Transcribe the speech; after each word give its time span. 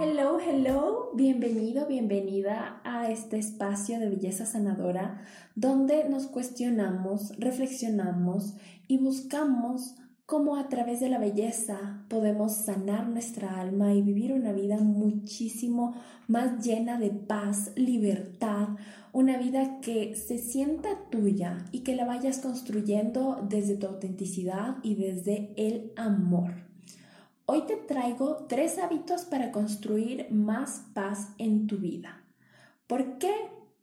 Hello, 0.00 0.40
hello, 0.40 1.12
bienvenido, 1.14 1.86
bienvenida 1.86 2.80
a 2.82 3.10
este 3.12 3.38
espacio 3.38 4.00
de 4.00 4.08
belleza 4.08 4.44
sanadora 4.44 5.20
donde 5.54 6.08
nos 6.08 6.26
cuestionamos, 6.26 7.38
reflexionamos 7.38 8.56
y 8.88 8.98
buscamos 8.98 9.94
cómo 10.32 10.56
a 10.56 10.70
través 10.70 10.98
de 11.00 11.10
la 11.10 11.18
belleza 11.18 12.06
podemos 12.08 12.54
sanar 12.54 13.06
nuestra 13.06 13.60
alma 13.60 13.92
y 13.92 14.00
vivir 14.00 14.32
una 14.32 14.50
vida 14.52 14.78
muchísimo 14.78 15.94
más 16.26 16.64
llena 16.64 16.98
de 16.98 17.10
paz, 17.10 17.70
libertad, 17.76 18.68
una 19.12 19.36
vida 19.36 19.78
que 19.82 20.16
se 20.16 20.38
sienta 20.38 20.88
tuya 21.10 21.66
y 21.70 21.80
que 21.80 21.94
la 21.94 22.06
vayas 22.06 22.38
construyendo 22.38 23.46
desde 23.46 23.76
tu 23.76 23.86
autenticidad 23.86 24.78
y 24.82 24.94
desde 24.94 25.52
el 25.58 25.92
amor. 25.96 26.54
Hoy 27.44 27.66
te 27.66 27.76
traigo 27.76 28.46
tres 28.48 28.78
hábitos 28.78 29.26
para 29.26 29.52
construir 29.52 30.28
más 30.30 30.86
paz 30.94 31.28
en 31.36 31.66
tu 31.66 31.76
vida. 31.76 32.24
¿Por 32.86 33.18
qué 33.18 33.34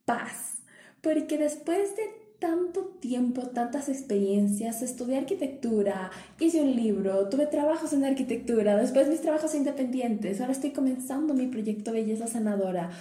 paz? 0.03 0.63
Porque 1.01 1.37
después 1.37 1.95
de 1.95 2.28
tanto 2.39 2.85
tiempo, 2.99 3.41
tantas 3.47 3.89
experiencias, 3.89 4.81
estudié 4.81 5.17
arquitectura, 5.17 6.09
hice 6.39 6.61
un 6.61 6.75
libro, 6.75 7.27
tuve 7.29 7.47
trabajos 7.47 7.93
en 7.93 8.05
arquitectura, 8.05 8.77
después 8.77 9.09
mis 9.09 9.21
trabajos 9.21 9.53
independientes, 9.55 10.39
ahora 10.39 10.53
estoy 10.53 10.71
comenzando 10.71 11.33
mi 11.33 11.47
proyecto 11.47 11.91
Belleza 11.91 12.27
Sanadora. 12.27 12.91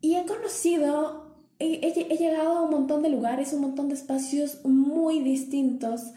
Y 0.00 0.14
he 0.14 0.24
conocido, 0.26 1.34
he, 1.58 2.16
llegado 2.16 2.58
a 2.58 2.62
un 2.62 2.70
montón 2.70 3.02
de 3.02 3.10
lugares, 3.10 3.52
un 3.52 3.60
montón 3.60 3.88
de 3.88 3.94
espacios 3.94 4.64
muy 4.64 5.20
distintos, 5.20 6.12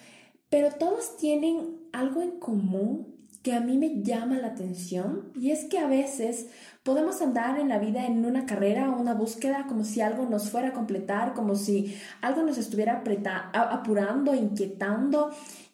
pero 0.50 0.72
todos 0.72 1.17
tienen 1.17 1.78
algo 1.92 2.22
en 2.22 2.39
común 2.39 3.20
que 3.44 3.53
a 3.53 3.59
mí 3.59 3.78
me 3.78 4.03
llama 4.03 4.38
la 4.38 4.47
atención 4.47 5.31
y 5.36 5.52
es 5.52 5.66
que 5.66 5.80
a 5.80 5.88
veces 5.88 6.50
podemos 6.84 7.22
andar 7.22 7.59
en 7.59 7.70
la 7.70 7.80
vida 7.80 8.06
en 8.06 8.23
una 8.25 8.45
carrera 8.45 8.89
o 8.89 9.00
una 9.00 9.14
búsqueda 9.14 9.66
como 9.67 9.83
si 9.83 10.02
algo 10.02 10.25
nos 10.25 10.50
fuera 10.52 10.70
a 10.70 10.73
completar, 10.73 11.33
como 11.33 11.56
si 11.56 11.98
algo 12.22 12.44
nos 12.44 12.58
estuviera 12.58 13.03
apurando, 13.53 14.36
inquietando 14.36 15.31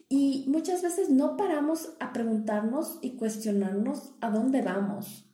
y 0.09 0.45
muchas 0.47 0.81
veces 0.81 1.09
no 1.09 1.35
paramos 1.35 1.93
a 1.99 2.13
preguntarnos 2.13 2.99
y 3.01 3.17
cuestionarnos 3.17 4.13
a 4.21 4.29
dónde 4.29 4.61
vamos. 4.61 5.25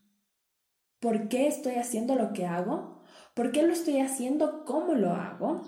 ¿Por 0.99 1.27
qué 1.29 1.47
estoy 1.47 1.75
haciendo 1.75 2.15
lo 2.15 2.33
que 2.33 2.45
hago? 2.45 3.03
¿Por 3.35 3.51
qué 3.51 3.61
lo 3.63 3.73
estoy 3.73 3.99
haciendo? 3.99 4.65
¿Cómo 4.65 4.95
lo 4.95 5.11
hago? 5.11 5.61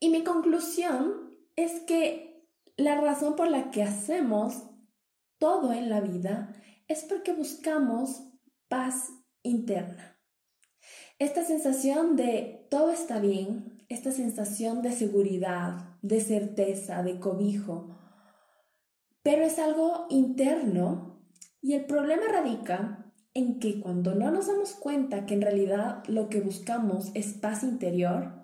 Y 0.00 0.10
mi 0.10 0.24
conclusión 0.24 1.30
es 1.56 1.80
que 1.80 2.46
la 2.76 3.00
razón 3.00 3.36
por 3.36 3.48
la 3.48 3.70
que 3.70 3.82
hacemos 3.82 4.64
todo 5.42 5.72
en 5.72 5.90
la 5.90 6.00
vida 6.00 6.54
es 6.86 7.02
porque 7.02 7.32
buscamos 7.32 8.28
paz 8.68 9.08
interna. 9.42 10.16
Esta 11.18 11.44
sensación 11.44 12.14
de 12.14 12.68
todo 12.70 12.92
está 12.92 13.18
bien, 13.18 13.84
esta 13.88 14.12
sensación 14.12 14.82
de 14.82 14.92
seguridad, 14.92 15.98
de 16.00 16.20
certeza, 16.20 17.02
de 17.02 17.18
cobijo, 17.18 17.98
pero 19.24 19.42
es 19.42 19.58
algo 19.58 20.06
interno 20.10 21.26
y 21.60 21.72
el 21.72 21.86
problema 21.86 22.28
radica 22.30 23.12
en 23.34 23.58
que 23.58 23.80
cuando 23.80 24.14
no 24.14 24.30
nos 24.30 24.46
damos 24.46 24.74
cuenta 24.74 25.26
que 25.26 25.34
en 25.34 25.42
realidad 25.42 26.04
lo 26.06 26.28
que 26.28 26.40
buscamos 26.40 27.10
es 27.14 27.32
paz 27.32 27.64
interior, 27.64 28.41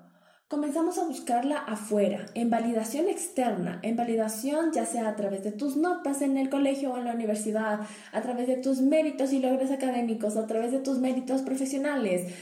comenzamos 0.49 0.97
a 0.97 1.05
buscarla 1.05 1.59
afuera, 1.59 2.25
en 2.35 2.49
validación 2.49 3.09
externa, 3.09 3.81
en 3.83 3.97
validación 3.97 4.73
ya 4.73 4.87
sea 4.87 5.09
a 5.09 5.15
través 5.15 5.45
de 5.45 5.53
tus 5.53 5.77
notas 5.77 6.23
en 6.23 6.39
el 6.39 6.49
colegio 6.49 6.93
o 6.93 6.99
en 6.99 7.05
la 7.05 7.13
universidad, 7.13 7.81
a 8.13 8.23
través 8.23 8.49
de 8.49 8.57
tus 8.57 8.81
méritos 8.81 9.33
y 9.35 9.41
logros 9.41 9.71
académicos, 9.71 10.37
a 10.37 10.47
través 10.47 10.73
de 10.73 10.81
tus 10.81 10.99
méritos 10.99 11.43
profesionales, 11.43 12.35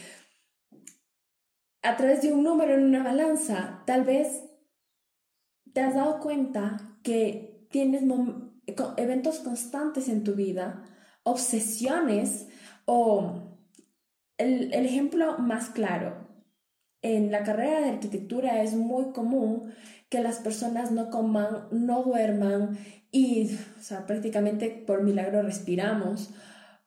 a 1.82 1.96
través 1.96 2.22
de 2.22 2.32
un 2.32 2.44
número 2.44 2.74
en 2.74 2.84
una 2.84 3.02
balanza. 3.02 3.82
Tal 3.86 4.04
vez 4.04 4.44
te 5.72 5.80
has 5.80 5.94
dado 5.94 6.20
cuenta 6.20 6.98
que 7.02 7.66
tienes 7.70 8.02
eventos 8.96 9.40
constantes 9.40 10.08
en 10.08 10.22
tu 10.22 10.34
vida, 10.34 10.84
obsesiones 11.24 12.46
o 12.84 13.58
el, 14.38 14.72
el 14.72 14.86
ejemplo 14.86 15.38
más 15.38 15.70
claro, 15.70 16.25
en 17.14 17.30
la 17.30 17.42
carrera 17.44 17.80
de 17.80 17.90
arquitectura 17.90 18.62
es 18.62 18.74
muy 18.74 19.12
común 19.12 19.72
que 20.08 20.20
las 20.20 20.38
personas 20.38 20.90
no 20.90 21.10
coman, 21.10 21.68
no 21.70 22.02
duerman 22.02 22.78
y, 23.10 23.56
o 23.78 23.82
sea, 23.82 24.06
prácticamente 24.06 24.70
por 24.70 25.02
milagro 25.02 25.42
respiramos 25.42 26.30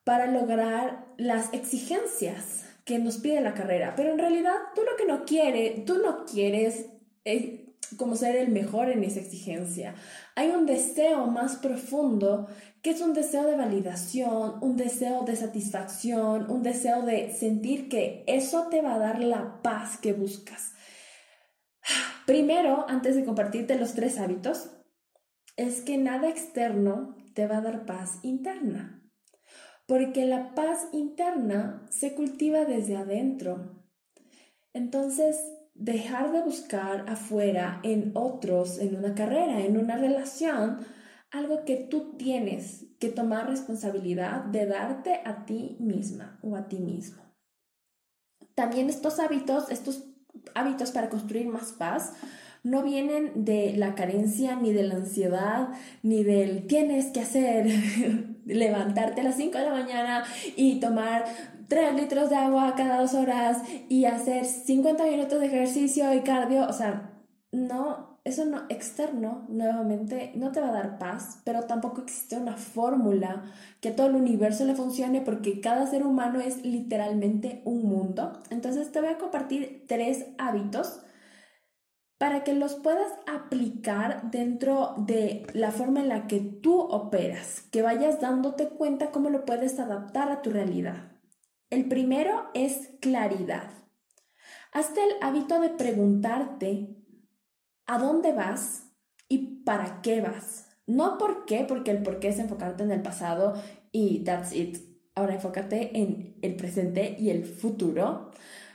para 0.04 0.26
lograr 0.26 1.06
las 1.16 1.52
exigencias 1.52 2.64
que 2.84 2.98
nos 2.98 3.18
pide 3.18 3.40
la 3.40 3.54
carrera. 3.54 3.94
Pero 3.96 4.10
en 4.10 4.18
realidad 4.18 4.54
tú 4.74 4.82
lo 4.82 4.96
que 4.96 5.06
no 5.06 5.24
quieres, 5.24 5.84
tú 5.84 5.98
no 5.98 6.24
quieres 6.24 6.86
eh, 7.24 7.69
como 7.96 8.16
ser 8.16 8.36
el 8.36 8.48
mejor 8.48 8.88
en 8.90 9.04
esa 9.04 9.20
exigencia. 9.20 9.94
Hay 10.36 10.50
un 10.50 10.66
deseo 10.66 11.26
más 11.26 11.56
profundo 11.56 12.48
que 12.82 12.90
es 12.90 13.00
un 13.00 13.12
deseo 13.12 13.46
de 13.46 13.56
validación, 13.56 14.54
un 14.62 14.76
deseo 14.76 15.24
de 15.24 15.36
satisfacción, 15.36 16.50
un 16.50 16.62
deseo 16.62 17.02
de 17.02 17.32
sentir 17.32 17.88
que 17.88 18.24
eso 18.26 18.68
te 18.68 18.80
va 18.80 18.94
a 18.94 18.98
dar 18.98 19.22
la 19.22 19.60
paz 19.62 19.98
que 19.98 20.12
buscas. 20.12 20.72
Primero, 22.26 22.86
antes 22.88 23.16
de 23.16 23.24
compartirte 23.24 23.78
los 23.78 23.94
tres 23.94 24.18
hábitos, 24.18 24.70
es 25.56 25.82
que 25.82 25.98
nada 25.98 26.28
externo 26.28 27.16
te 27.34 27.46
va 27.46 27.58
a 27.58 27.62
dar 27.62 27.84
paz 27.84 28.18
interna, 28.22 29.02
porque 29.86 30.24
la 30.24 30.54
paz 30.54 30.88
interna 30.92 31.86
se 31.90 32.14
cultiva 32.14 32.64
desde 32.64 32.96
adentro. 32.96 33.84
Entonces, 34.72 35.36
dejar 35.80 36.30
de 36.30 36.42
buscar 36.42 37.06
afuera, 37.08 37.80
en 37.82 38.12
otros, 38.14 38.78
en 38.78 38.96
una 38.96 39.14
carrera, 39.14 39.60
en 39.60 39.78
una 39.78 39.96
relación, 39.96 40.78
algo 41.30 41.64
que 41.64 41.76
tú 41.76 42.16
tienes 42.16 42.84
que 42.98 43.08
tomar 43.08 43.48
responsabilidad 43.48 44.44
de 44.44 44.66
darte 44.66 45.20
a 45.24 45.46
ti 45.46 45.76
misma 45.80 46.38
o 46.42 46.54
a 46.54 46.68
ti 46.68 46.78
mismo. 46.78 47.22
También 48.54 48.90
estos 48.90 49.18
hábitos, 49.18 49.70
estos 49.70 50.04
hábitos 50.54 50.90
para 50.90 51.08
construir 51.08 51.48
más 51.48 51.72
paz, 51.72 52.12
no 52.62 52.82
vienen 52.82 53.44
de 53.46 53.74
la 53.76 53.94
carencia, 53.94 54.56
ni 54.56 54.72
de 54.72 54.82
la 54.82 54.96
ansiedad, 54.96 55.68
ni 56.02 56.24
del 56.24 56.66
tienes 56.66 57.06
que 57.06 57.20
hacer, 57.20 57.66
levantarte 58.44 59.22
a 59.22 59.24
las 59.24 59.36
5 59.36 59.56
de 59.56 59.64
la 59.64 59.72
mañana 59.72 60.24
y 60.56 60.78
tomar 60.78 61.24
3 61.70 61.94
litros 61.94 62.28
de 62.30 62.34
agua 62.34 62.74
cada 62.76 63.00
dos 63.00 63.14
horas 63.14 63.62
y 63.88 64.04
hacer 64.04 64.44
50 64.44 65.04
minutos 65.04 65.38
de 65.38 65.46
ejercicio 65.46 66.12
y 66.12 66.22
cardio. 66.22 66.66
O 66.66 66.72
sea, 66.72 67.12
no, 67.52 68.18
eso 68.24 68.44
no, 68.44 68.62
externo, 68.68 69.46
nuevamente, 69.48 70.32
no 70.34 70.50
te 70.50 70.60
va 70.60 70.70
a 70.70 70.72
dar 70.72 70.98
paz, 70.98 71.40
pero 71.44 71.62
tampoco 71.62 72.02
existe 72.02 72.36
una 72.36 72.56
fórmula 72.56 73.44
que 73.80 73.90
a 73.90 73.96
todo 73.96 74.08
el 74.08 74.16
universo 74.16 74.64
le 74.64 74.74
funcione 74.74 75.20
porque 75.20 75.60
cada 75.60 75.86
ser 75.86 76.04
humano 76.04 76.40
es 76.40 76.64
literalmente 76.64 77.62
un 77.64 77.84
mundo. 77.84 78.32
Entonces 78.50 78.90
te 78.90 79.00
voy 79.00 79.10
a 79.10 79.18
compartir 79.18 79.84
tres 79.86 80.26
hábitos 80.38 81.02
para 82.18 82.42
que 82.42 82.52
los 82.52 82.74
puedas 82.74 83.12
aplicar 83.32 84.28
dentro 84.32 84.94
de 84.98 85.46
la 85.54 85.70
forma 85.70 86.00
en 86.00 86.08
la 86.08 86.26
que 86.26 86.40
tú 86.40 86.80
operas, 86.80 87.62
que 87.70 87.80
vayas 87.82 88.20
dándote 88.20 88.70
cuenta 88.70 89.12
cómo 89.12 89.30
lo 89.30 89.44
puedes 89.44 89.78
adaptar 89.78 90.32
a 90.32 90.42
tu 90.42 90.50
realidad. 90.50 91.09
El 91.70 91.86
primero 91.88 92.50
es 92.54 92.90
claridad. 93.00 93.70
Hazte 94.72 95.00
el 95.02 95.14
hábito 95.22 95.60
de 95.60 95.70
preguntarte 95.70 96.96
a 97.86 97.98
dónde 97.98 98.32
vas 98.32 98.90
y 99.28 99.62
para 99.64 100.02
qué 100.02 100.20
vas. 100.20 100.68
No 100.86 101.18
por 101.18 101.46
qué, 101.46 101.64
porque 101.66 101.92
el 101.92 102.02
por 102.02 102.20
qué 102.20 102.28
es 102.28 102.38
enfocarte 102.38 102.82
en 102.82 102.90
el 102.90 103.02
pasado 103.02 103.54
y 103.92 104.24
that's 104.24 104.52
it. 104.52 104.78
Ahora 105.14 105.34
enfócate 105.34 105.96
en 105.98 106.36
el 106.42 106.56
presente 106.56 107.16
y 107.18 107.30
el 107.30 107.44
futuro 107.44 108.30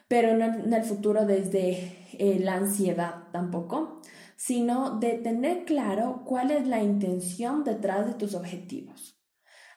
pero 0.08 0.36
no 0.36 0.46
en 0.46 0.74
el 0.74 0.84
futuro 0.84 1.26
desde 1.26 1.98
eh, 2.14 2.40
la 2.40 2.56
ansiedad 2.56 3.24
tampoco, 3.32 4.02
sino 4.36 5.00
de 5.00 5.14
tener 5.14 5.66
claro 5.66 6.24
cuál 6.26 6.52
es 6.52 6.68
la 6.68 6.82
intención 6.82 7.64
detrás 7.64 8.06
de 8.06 8.14
tus 8.14 8.36
objetivos. 8.36 9.15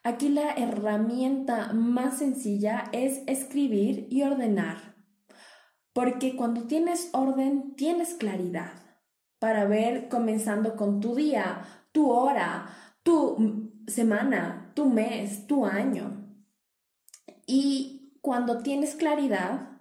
Aquí 0.05 0.29
la 0.29 0.53
herramienta 0.53 1.73
más 1.73 2.19
sencilla 2.19 2.85
es 2.93 3.23
escribir 3.27 4.07
y 4.11 4.23
ordenar, 4.23 4.97
porque 5.93 6.37
cuando 6.37 6.67
tienes 6.67 7.11
orden 7.13 7.75
tienes 7.75 8.15
claridad 8.15 8.73
para 9.39 9.67
ver 9.67 10.09
comenzando 10.09 10.77
con 10.77 11.01
tu 11.01 11.15
día, 11.15 11.63
tu 11.93 12.11
hora, 12.11 12.69
tu 13.03 13.73
semana, 13.87 14.73
tu 14.75 14.89
mes, 14.89 15.47
tu 15.47 15.67
año. 15.67 16.25
Y 17.47 18.19
cuando 18.21 18.59
tienes 18.59 18.95
claridad, 18.95 19.79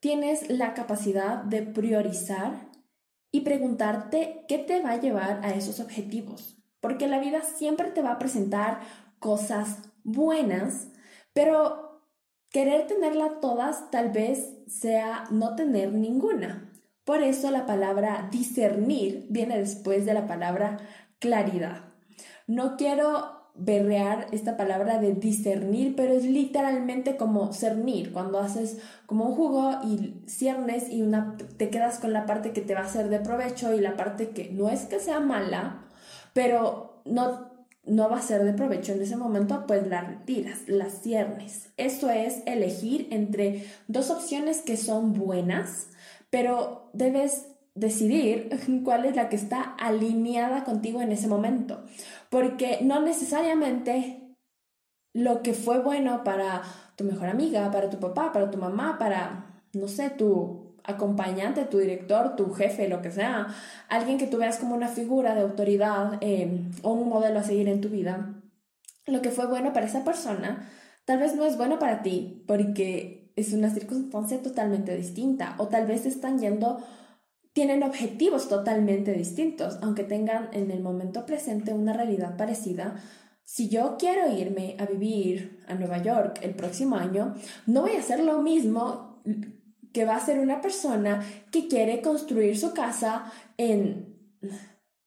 tienes 0.00 0.50
la 0.50 0.74
capacidad 0.74 1.42
de 1.44 1.62
priorizar 1.62 2.70
y 3.30 3.40
preguntarte 3.40 4.44
qué 4.48 4.58
te 4.58 4.82
va 4.82 4.90
a 4.90 5.00
llevar 5.00 5.40
a 5.44 5.54
esos 5.54 5.80
objetivos. 5.80 6.62
Porque 6.80 7.08
la 7.08 7.18
vida 7.18 7.42
siempre 7.42 7.90
te 7.90 8.02
va 8.02 8.12
a 8.12 8.18
presentar 8.18 8.80
cosas 9.24 9.78
buenas, 10.02 10.88
pero 11.32 12.02
querer 12.50 12.86
tenerla 12.86 13.40
todas 13.40 13.90
tal 13.90 14.10
vez 14.10 14.50
sea 14.66 15.24
no 15.30 15.56
tener 15.56 15.94
ninguna. 15.94 16.70
Por 17.04 17.22
eso 17.22 17.50
la 17.50 17.64
palabra 17.64 18.28
discernir 18.30 19.26
viene 19.30 19.58
después 19.58 20.04
de 20.04 20.12
la 20.12 20.26
palabra 20.26 20.76
claridad. 21.20 21.86
No 22.46 22.76
quiero 22.76 23.48
berrear 23.54 24.26
esta 24.32 24.58
palabra 24.58 24.98
de 24.98 25.14
discernir, 25.14 25.96
pero 25.96 26.12
es 26.12 26.24
literalmente 26.24 27.16
como 27.16 27.50
cernir, 27.54 28.12
cuando 28.12 28.40
haces 28.40 28.76
como 29.06 29.24
un 29.24 29.34
jugo 29.34 29.78
y 29.84 30.20
ciernes 30.26 30.90
y 30.90 31.00
una, 31.00 31.38
te 31.56 31.70
quedas 31.70 31.98
con 31.98 32.12
la 32.12 32.26
parte 32.26 32.52
que 32.52 32.60
te 32.60 32.74
va 32.74 32.82
a 32.82 32.88
ser 32.88 33.08
de 33.08 33.20
provecho 33.20 33.72
y 33.72 33.80
la 33.80 33.96
parte 33.96 34.30
que 34.30 34.50
no 34.50 34.68
es 34.68 34.82
que 34.82 35.00
sea 35.00 35.20
mala, 35.20 35.86
pero 36.34 37.00
no, 37.06 37.53
no 37.86 38.08
va 38.08 38.18
a 38.18 38.22
ser 38.22 38.44
de 38.44 38.52
provecho 38.52 38.92
en 38.92 39.02
ese 39.02 39.16
momento, 39.16 39.66
pues 39.66 39.86
la 39.86 40.00
retiras, 40.00 40.68
la 40.68 40.90
ciernes. 40.90 41.70
Eso 41.76 42.10
es 42.10 42.42
elegir 42.46 43.08
entre 43.10 43.66
dos 43.88 44.10
opciones 44.10 44.62
que 44.62 44.76
son 44.76 45.12
buenas, 45.12 45.88
pero 46.30 46.90
debes 46.92 47.48
decidir 47.74 48.50
cuál 48.84 49.04
es 49.04 49.16
la 49.16 49.28
que 49.28 49.36
está 49.36 49.62
alineada 49.62 50.64
contigo 50.64 51.02
en 51.02 51.12
ese 51.12 51.28
momento, 51.28 51.84
porque 52.30 52.78
no 52.82 53.00
necesariamente 53.00 54.36
lo 55.12 55.42
que 55.42 55.54
fue 55.54 55.80
bueno 55.80 56.24
para 56.24 56.62
tu 56.96 57.04
mejor 57.04 57.28
amiga, 57.28 57.70
para 57.70 57.90
tu 57.90 57.98
papá, 57.98 58.32
para 58.32 58.50
tu 58.50 58.58
mamá, 58.58 58.98
para, 58.98 59.62
no 59.72 59.88
sé, 59.88 60.10
tu 60.10 60.63
acompañante, 60.84 61.64
tu 61.64 61.78
director, 61.78 62.36
tu 62.36 62.52
jefe, 62.52 62.88
lo 62.88 63.02
que 63.02 63.10
sea, 63.10 63.48
alguien 63.88 64.18
que 64.18 64.26
tú 64.26 64.36
veas 64.38 64.58
como 64.58 64.74
una 64.74 64.88
figura 64.88 65.34
de 65.34 65.40
autoridad 65.40 66.18
eh, 66.20 66.70
o 66.82 66.92
un 66.92 67.08
modelo 67.08 67.40
a 67.40 67.42
seguir 67.42 67.68
en 67.68 67.80
tu 67.80 67.88
vida, 67.88 68.34
lo 69.06 69.22
que 69.22 69.30
fue 69.30 69.46
bueno 69.46 69.72
para 69.72 69.86
esa 69.86 70.04
persona, 70.04 70.68
tal 71.04 71.18
vez 71.18 71.34
no 71.34 71.44
es 71.44 71.56
bueno 71.56 71.78
para 71.78 72.02
ti, 72.02 72.44
porque 72.46 73.32
es 73.36 73.52
una 73.52 73.70
circunstancia 73.70 74.42
totalmente 74.42 74.96
distinta, 74.96 75.54
o 75.58 75.68
tal 75.68 75.86
vez 75.86 76.06
están 76.06 76.38
yendo 76.38 76.82
tienen 77.54 77.84
objetivos 77.84 78.48
totalmente 78.48 79.12
distintos, 79.12 79.78
aunque 79.80 80.02
tengan 80.02 80.48
en 80.52 80.72
el 80.72 80.82
momento 80.82 81.24
presente 81.24 81.72
una 81.72 81.92
realidad 81.92 82.36
parecida. 82.36 82.96
Si 83.44 83.68
yo 83.68 83.96
quiero 83.96 84.28
irme 84.36 84.76
a 84.80 84.86
vivir 84.86 85.60
a 85.68 85.74
Nueva 85.74 86.02
York 86.02 86.40
el 86.42 86.54
próximo 86.54 86.96
año, 86.96 87.36
no 87.66 87.82
voy 87.82 87.92
a 87.92 88.00
hacer 88.00 88.24
lo 88.24 88.42
mismo 88.42 89.22
que 89.94 90.04
va 90.04 90.14
a 90.14 90.18
hacer 90.18 90.40
una 90.40 90.60
persona 90.60 91.24
que 91.52 91.68
quiere 91.68 92.02
construir 92.02 92.58
su 92.58 92.74
casa 92.74 93.32
en, 93.56 94.18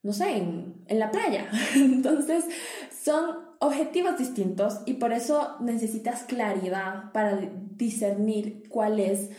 no 0.02 0.14
sé, 0.14 0.38
en, 0.38 0.82
en 0.88 0.98
la 0.98 1.12
playa. 1.12 1.50
Entonces, 1.76 2.46
son 2.90 3.36
objetivos 3.60 4.18
distintos 4.18 4.80
y 4.86 4.94
por 4.94 5.12
eso 5.12 5.58
necesitas 5.60 6.24
claridad 6.24 7.12
para 7.12 7.38
discernir 7.76 8.64
cuál 8.70 9.02
es 9.02 9.30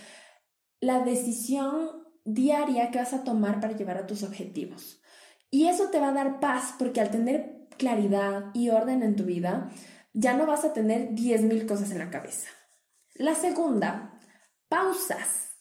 la 0.81 1.01
decisión 1.01 2.05
diaria 2.27 2.91
que 2.91 2.99
vas 2.99 3.15
a 3.15 3.25
tomar 3.25 3.59
para 3.59 3.75
llevar 3.75 3.97
a 3.97 4.07
tus 4.07 4.23
objetivos. 4.23 5.01
Y 5.51 5.69
eso 5.69 5.89
te 5.89 5.99
va 5.99 6.11
a 6.11 6.13
dar 6.13 6.41
paz 6.41 6.75
porque 6.79 7.01
al 7.01 7.11
tener 7.11 7.69
claridad 7.79 8.51
y 8.53 8.69
orden 8.69 9.03
en 9.03 9.17
tu 9.17 9.25
vida, 9.25 9.71
ya 10.13 10.37
no 10.37 10.45
vas 10.45 10.67
a 10.67 10.75
tener 10.75 11.15
10.000 11.15 11.67
cosas 11.67 11.91
en 11.91 12.01
la 12.01 12.11
cabeza. 12.11 12.51
La 13.15 13.35
segunda, 13.35 14.18
pausas. 14.69 15.53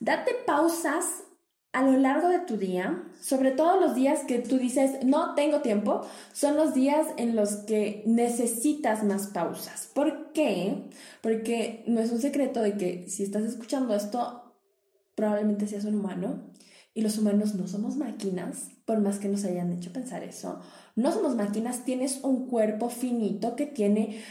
Date 0.00 0.32
pausas 0.46 1.22
a 1.72 1.82
lo 1.82 1.98
largo 1.98 2.28
de 2.28 2.38
tu 2.38 2.56
día, 2.56 3.04
sobre 3.20 3.50
todo 3.50 3.78
los 3.78 3.94
días 3.94 4.20
que 4.26 4.38
tú 4.38 4.56
dices 4.56 5.04
no 5.04 5.34
tengo 5.34 5.60
tiempo, 5.60 6.06
son 6.32 6.56
los 6.56 6.72
días 6.72 7.06
en 7.18 7.36
los 7.36 7.56
que 7.66 8.02
necesitas 8.06 9.04
más 9.04 9.26
pausas. 9.26 9.90
¿Por 9.94 10.32
qué? 10.32 10.88
Porque 11.20 11.84
no 11.86 12.00
es 12.00 12.10
un 12.12 12.20
secreto 12.20 12.62
de 12.62 12.78
que 12.78 13.08
si 13.08 13.24
estás 13.24 13.42
escuchando 13.42 13.94
esto, 13.94 14.54
probablemente 15.14 15.66
seas 15.66 15.84
un 15.84 15.96
humano 15.96 16.50
y 16.94 17.02
los 17.02 17.18
humanos 17.18 17.54
no 17.54 17.68
somos 17.68 17.96
máquinas, 17.96 18.70
por 18.86 19.00
más 19.00 19.18
que 19.18 19.28
nos 19.28 19.44
hayan 19.44 19.70
hecho 19.74 19.92
pensar 19.92 20.24
eso. 20.24 20.60
No 20.94 21.12
somos 21.12 21.34
máquinas, 21.34 21.84
tienes 21.84 22.20
un 22.22 22.46
cuerpo 22.48 22.88
finito 22.88 23.54
que 23.54 23.66
tiene 23.66 24.24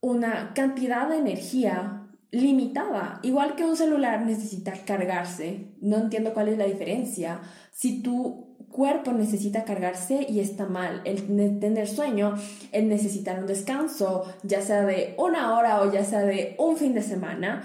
una 0.00 0.54
cantidad 0.54 1.10
de 1.10 1.18
energía 1.18 2.03
limitada, 2.34 3.20
igual 3.22 3.54
que 3.54 3.64
un 3.64 3.76
celular 3.76 4.24
necesita 4.24 4.72
cargarse. 4.84 5.74
No 5.80 5.96
entiendo 5.98 6.34
cuál 6.34 6.48
es 6.48 6.58
la 6.58 6.66
diferencia. 6.66 7.40
Si 7.70 8.02
tu 8.02 8.56
cuerpo 8.70 9.12
necesita 9.12 9.64
cargarse 9.64 10.26
y 10.28 10.40
está 10.40 10.66
mal, 10.66 11.00
el 11.04 11.60
tener 11.60 11.88
sueño, 11.88 12.34
el 12.72 12.88
necesitar 12.88 13.38
un 13.38 13.46
descanso, 13.46 14.24
ya 14.42 14.60
sea 14.60 14.84
de 14.84 15.14
una 15.18 15.56
hora 15.56 15.80
o 15.80 15.92
ya 15.92 16.04
sea 16.04 16.22
de 16.22 16.56
un 16.58 16.76
fin 16.76 16.94
de 16.94 17.02
semana, 17.02 17.64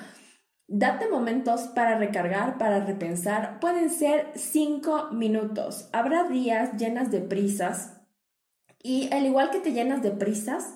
Date 0.71 1.09
momentos 1.09 1.61
para 1.61 1.97
recargar, 1.97 2.59
para 2.59 2.85
repensar. 2.85 3.59
Pueden 3.59 3.89
ser 3.89 4.27
cinco 4.35 5.09
minutos. 5.11 5.89
Habrá 5.93 6.25
días 6.25 6.77
llenas 6.77 7.09
de 7.09 7.21
prisas 7.21 7.99
y 8.83 9.11
al 9.11 9.25
igual 9.25 9.49
que 9.49 9.61
te 9.61 9.71
llenas 9.71 10.03
de 10.03 10.11
prisas, 10.11 10.75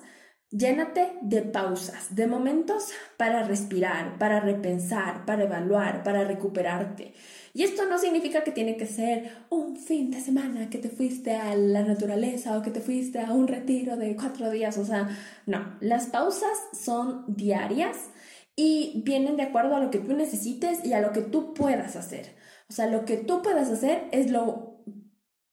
llénate 0.56 1.18
de 1.20 1.42
pausas, 1.42 2.14
de 2.14 2.26
momentos 2.26 2.90
para 3.16 3.42
respirar, 3.42 4.18
para 4.18 4.40
repensar, 4.40 5.26
para 5.26 5.44
evaluar, 5.44 6.04
para 6.04 6.24
recuperarte. 6.24 7.12
Y 7.52 7.64
esto 7.64 7.86
no 7.86 7.98
significa 7.98 8.44
que 8.44 8.52
tiene 8.52 8.76
que 8.76 8.86
ser 8.86 9.30
un 9.50 9.76
fin 9.76 10.10
de 10.10 10.20
semana 10.20 10.70
que 10.70 10.78
te 10.78 10.88
fuiste 10.88 11.34
a 11.34 11.56
la 11.56 11.82
naturaleza 11.82 12.56
o 12.56 12.62
que 12.62 12.70
te 12.70 12.80
fuiste 12.80 13.20
a 13.20 13.32
un 13.32 13.48
retiro 13.48 13.96
de 13.96 14.16
cuatro 14.16 14.50
días. 14.50 14.78
O 14.78 14.84
sea, 14.84 15.08
no, 15.46 15.76
las 15.80 16.06
pausas 16.06 16.56
son 16.72 17.24
diarias 17.28 18.10
y 18.56 19.02
vienen 19.04 19.36
de 19.36 19.44
acuerdo 19.44 19.74
a 19.76 19.80
lo 19.80 19.90
que 19.90 19.98
tú 19.98 20.14
necesites 20.14 20.84
y 20.84 20.92
a 20.92 21.00
lo 21.00 21.12
que 21.12 21.22
tú 21.22 21.54
puedas 21.54 21.96
hacer. 21.96 22.34
O 22.68 22.72
sea, 22.72 22.86
lo 22.86 23.04
que 23.04 23.16
tú 23.16 23.42
puedas 23.42 23.70
hacer 23.70 24.08
es 24.12 24.30
lo... 24.30 24.82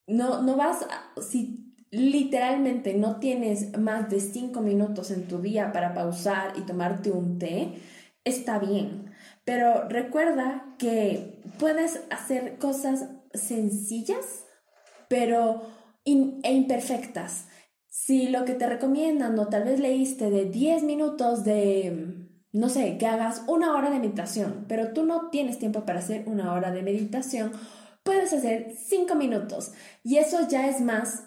No, 0.06 0.42
no 0.42 0.56
vas 0.56 0.84
Si 1.20 1.71
literalmente 1.92 2.94
no 2.94 3.20
tienes 3.20 3.78
más 3.78 4.10
de 4.10 4.18
cinco 4.18 4.62
minutos 4.62 5.10
en 5.10 5.28
tu 5.28 5.40
día 5.40 5.72
para 5.72 5.94
pausar 5.94 6.54
y 6.56 6.62
tomarte 6.62 7.12
un 7.12 7.38
té, 7.38 7.74
está 8.24 8.58
bien. 8.58 9.12
Pero 9.44 9.88
recuerda 9.88 10.74
que 10.78 11.42
puedes 11.58 12.02
hacer 12.10 12.58
cosas 12.58 13.10
sencillas, 13.34 14.46
pero 15.08 15.62
e 16.04 16.52
imperfectas. 16.52 17.46
Si 17.88 18.28
lo 18.28 18.44
que 18.44 18.54
te 18.54 18.66
recomiendan 18.66 19.38
o 19.38 19.48
tal 19.48 19.64
vez 19.64 19.78
leíste 19.78 20.30
de 20.30 20.46
10 20.46 20.82
minutos 20.84 21.44
de 21.44 22.22
no 22.52 22.68
sé, 22.68 22.98
que 22.98 23.06
hagas 23.06 23.44
una 23.46 23.74
hora 23.74 23.90
de 23.90 23.98
meditación, 23.98 24.66
pero 24.68 24.92
tú 24.92 25.04
no 25.04 25.30
tienes 25.30 25.58
tiempo 25.58 25.86
para 25.86 26.00
hacer 26.00 26.24
una 26.26 26.52
hora 26.52 26.70
de 26.70 26.82
meditación, 26.82 27.52
puedes 28.02 28.32
hacer 28.32 28.74
cinco 28.76 29.14
minutos 29.14 29.72
y 30.04 30.16
eso 30.16 30.46
ya 30.48 30.68
es 30.68 30.80
más 30.82 31.24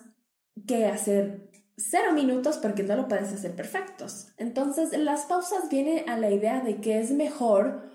que 0.67 0.85
hacer 0.85 1.49
cero 1.77 2.13
minutos 2.13 2.57
porque 2.57 2.83
no 2.83 2.95
lo 2.95 3.07
puedes 3.07 3.31
hacer 3.33 3.55
perfectos. 3.55 4.27
Entonces, 4.37 4.97
las 4.97 5.25
pausas 5.25 5.69
vienen 5.69 6.09
a 6.09 6.17
la 6.17 6.31
idea 6.31 6.61
de 6.61 6.79
que 6.79 6.99
es 6.99 7.11
mejor 7.11 7.89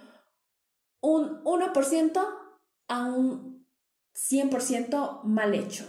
un 1.01 1.43
1% 1.45 2.21
a 2.89 3.05
un 3.05 3.67
100% 4.15 5.23
mal 5.25 5.55
hecho 5.55 5.85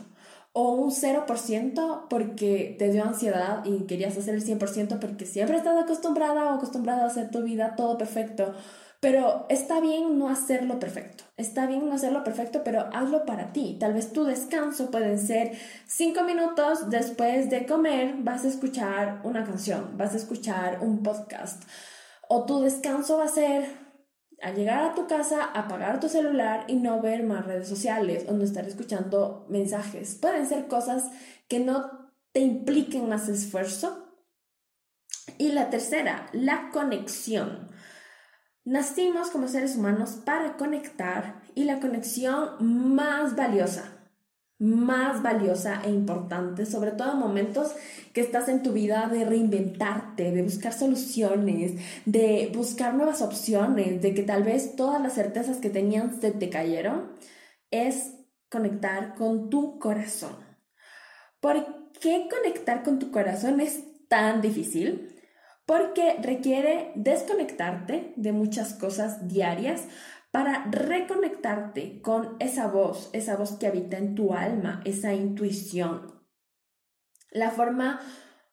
o 0.54 0.74
un 0.74 0.92
0% 0.92 2.08
porque 2.10 2.76
te 2.78 2.92
dio 2.92 3.04
ansiedad 3.04 3.64
y 3.66 3.86
querías 3.86 4.18
hacer 4.18 4.36
el 4.36 4.44
100% 4.44 5.00
porque 5.00 5.26
siempre 5.26 5.58
estás 5.58 5.82
acostumbrada 5.82 6.52
o 6.52 6.56
acostumbrada 6.56 7.04
a 7.04 7.08
hacer 7.08 7.32
tu 7.32 7.42
vida 7.42 7.76
todo 7.76 7.98
perfecto. 7.98 8.54
Pero 9.02 9.48
está 9.50 9.82
bien 9.82 10.20
no 10.20 10.30
hacerlo 10.30 10.80
perfecto. 10.80 11.24
Está 11.36 11.66
bien 11.66 11.90
no 11.90 11.96
hacerlo 11.96 12.24
perfecto, 12.24 12.64
pero 12.64 12.88
hazlo 12.94 13.26
para 13.26 13.52
ti. 13.52 13.78
Tal 13.80 13.96
vez 13.96 14.14
tu 14.14 14.26
descanso 14.26 14.92
pueden 14.92 15.18
ser 15.18 15.54
5 15.88 16.24
minutos 16.24 16.88
después 16.92 17.50
de 17.50 17.66
comer, 17.66 18.14
vas 18.20 18.46
a 18.46 18.50
escuchar 18.50 19.22
una 19.24 19.44
canción, 19.44 19.98
vas 19.98 20.14
a 20.14 20.18
escuchar 20.18 20.82
un 20.82 21.02
podcast. 21.02 21.64
O 22.30 22.46
tu 22.46 22.62
descanso 22.62 23.18
va 23.18 23.26
a 23.26 23.30
ser 23.30 23.66
al 24.40 24.56
llegar 24.56 24.84
a 24.84 24.94
tu 24.94 25.08
casa, 25.08 25.46
apagar 25.46 26.00
tu 26.00 26.08
celular 26.08 26.66
y 26.68 26.76
no 26.76 27.02
ver 27.02 27.24
más 27.24 27.48
redes 27.48 27.68
sociales 27.68 28.26
o 28.28 28.34
no 28.34 28.44
estar 28.44 28.68
escuchando 28.68 29.48
mensajes. 29.50 30.14
Pueden 30.14 30.46
ser 30.46 30.68
cosas 30.68 31.10
que 31.48 31.60
no 31.60 32.12
te 32.34 32.42
impliquen 32.42 33.10
más 33.10 33.28
esfuerzo. 33.30 34.10
Y 35.40 35.54
la 35.54 35.72
tercera, 35.72 36.28
la 36.34 36.70
conexión. 36.72 37.72
Nacimos 38.64 39.30
como 39.30 39.48
seres 39.48 39.76
humanos 39.76 40.20
para 40.26 40.58
conectar 40.58 41.42
y 41.56 41.64
la 41.64 41.80
conexión 41.80 42.96
más 42.96 43.36
valiosa 43.36 44.02
más 44.62 45.24
valiosa 45.24 45.82
e 45.84 45.90
importante, 45.90 46.68
sobre 46.68 46.92
todo 46.92 47.14
en 47.14 47.18
momentos 47.18 47.74
que 48.14 48.22
estás 48.22 48.48
en 48.48 48.62
tu 48.62 48.74
vida 48.74 49.10
de 49.12 49.26
reinventarte, 49.26 50.32
de 50.32 50.44
buscar 50.44 50.72
soluciones, 50.72 51.82
de 52.06 52.52
buscar 52.56 52.94
nuevas 52.94 53.24
opciones, 53.24 54.04
de 54.04 54.14
que 54.14 54.22
tal 54.22 54.44
vez 54.44 54.76
todas 54.76 55.02
las 55.02 55.14
certezas 55.14 55.58
que 55.58 55.72
tenían 55.72 56.22
se 56.22 56.30
te 56.30 56.52
cayeron, 56.52 57.14
es 57.72 58.14
conectar 58.50 59.16
con 59.16 59.50
tu 59.50 59.80
corazón. 59.80 60.36
¿Por 61.40 61.90
qué 62.00 62.28
conectar 62.30 62.84
con 62.84 63.00
tu 63.00 63.10
corazón 63.10 63.62
es 63.62 63.84
tan 64.10 64.42
difícil? 64.42 65.21
Porque 65.72 66.18
requiere 66.22 66.92
desconectarte 66.96 68.12
de 68.18 68.34
muchas 68.34 68.74
cosas 68.74 69.30
diarias 69.30 69.88
para 70.30 70.66
reconectarte 70.70 72.02
con 72.02 72.36
esa 72.40 72.68
voz, 72.68 73.10
esa 73.14 73.38
voz 73.38 73.54
que 73.54 73.68
habita 73.68 73.98
en 73.98 74.14
tu 74.14 74.34
alma, 74.34 74.82
esa 74.84 75.14
intuición. 75.14 76.12
La 77.32 77.52
forma 77.52 78.02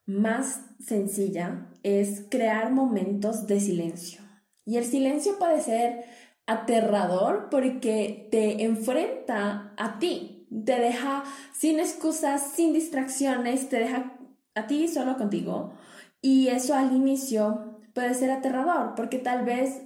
más 0.06 0.60
sencilla 0.78 1.66
es 1.82 2.24
crear 2.30 2.70
momentos 2.70 3.48
de 3.48 3.58
silencio. 3.58 4.20
Y 4.64 4.76
el 4.76 4.84
silencio 4.84 5.40
puede 5.40 5.60
ser 5.60 6.04
aterrador 6.46 7.48
porque 7.50 8.28
te 8.30 8.62
enfrenta 8.62 9.74
a 9.76 9.98
ti, 9.98 10.46
te 10.64 10.78
deja 10.78 11.24
sin 11.52 11.80
excusas, 11.80 12.52
sin 12.52 12.72
distracciones, 12.72 13.68
te 13.68 13.80
deja 13.80 14.16
a 14.54 14.68
ti 14.68 14.86
solo 14.86 15.16
contigo. 15.16 15.74
Y 16.20 16.48
eso 16.48 16.74
al 16.74 16.94
inicio 16.94 17.80
puede 17.94 18.14
ser 18.14 18.30
aterrador 18.30 18.94
porque 18.94 19.18
tal 19.18 19.44
vez 19.44 19.82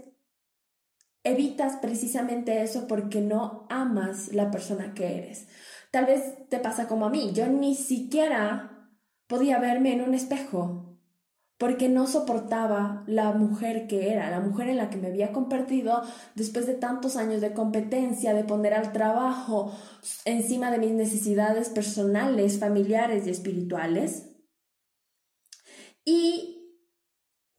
evitas 1.24 1.76
precisamente 1.76 2.62
eso 2.62 2.86
porque 2.88 3.20
no 3.20 3.66
amas 3.70 4.32
la 4.32 4.50
persona 4.50 4.94
que 4.94 5.18
eres. 5.18 5.48
Tal 5.90 6.06
vez 6.06 6.48
te 6.48 6.58
pasa 6.58 6.88
como 6.88 7.06
a 7.06 7.10
mí, 7.10 7.32
yo 7.34 7.46
ni 7.48 7.74
siquiera 7.74 8.88
podía 9.26 9.58
verme 9.58 9.92
en 9.92 10.02
un 10.02 10.14
espejo 10.14 10.92
porque 11.58 11.88
no 11.88 12.08
soportaba 12.08 13.04
la 13.06 13.30
mujer 13.32 13.86
que 13.86 14.10
era, 14.12 14.30
la 14.30 14.40
mujer 14.40 14.68
en 14.68 14.78
la 14.78 14.90
que 14.90 14.96
me 14.96 15.06
había 15.06 15.30
convertido 15.30 16.02
después 16.34 16.66
de 16.66 16.74
tantos 16.74 17.16
años 17.16 17.40
de 17.40 17.52
competencia, 17.52 18.34
de 18.34 18.42
poner 18.42 18.74
al 18.74 18.90
trabajo 18.90 19.72
encima 20.24 20.72
de 20.72 20.78
mis 20.78 20.90
necesidades 20.90 21.68
personales, 21.68 22.58
familiares 22.58 23.28
y 23.28 23.30
espirituales. 23.30 24.31
Y 26.04 26.59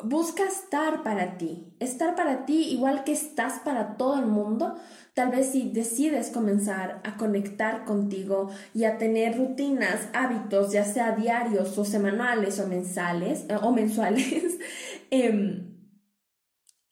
busca 0.03 0.43
estar 0.43 1.03
para 1.03 1.37
ti, 1.37 1.75
estar 1.79 2.15
para 2.15 2.45
ti 2.45 2.73
igual 2.73 3.03
que 3.03 3.13
estás 3.13 3.59
para 3.59 3.95
todo 3.95 4.19
el 4.19 4.25
mundo, 4.25 4.75
Tal 5.13 5.29
vez 5.29 5.51
si 5.51 5.69
decides 5.69 6.31
comenzar 6.31 6.99
a 7.03 7.17
conectar 7.17 7.85
contigo 7.85 8.49
y 8.73 8.85
a 8.85 8.97
tener 8.97 9.37
rutinas, 9.37 10.09
hábitos, 10.13 10.71
ya 10.71 10.85
sea 10.85 11.11
diarios 11.11 11.77
o 11.77 11.85
semanales 11.85 12.59
o 12.59 12.67
mensales 12.67 13.45
eh, 13.47 13.57
o 13.61 13.71
mensuales, 13.71 14.57
em, 15.11 15.77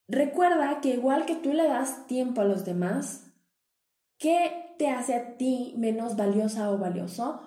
recuerda 0.08 0.82
que 0.82 0.90
igual 0.90 1.26
que 1.26 1.36
tú 1.36 1.52
le 1.52 1.68
das 1.68 2.06
tiempo 2.06 2.42
a 2.42 2.46
los 2.46 2.64
demás, 2.64 3.34
¿qué 4.20 4.76
te 4.78 4.90
hace 4.90 5.16
a 5.16 5.38
ti 5.38 5.74
menos 5.78 6.16
valiosa 6.16 6.70
o 6.70 6.78
valioso? 6.78 7.42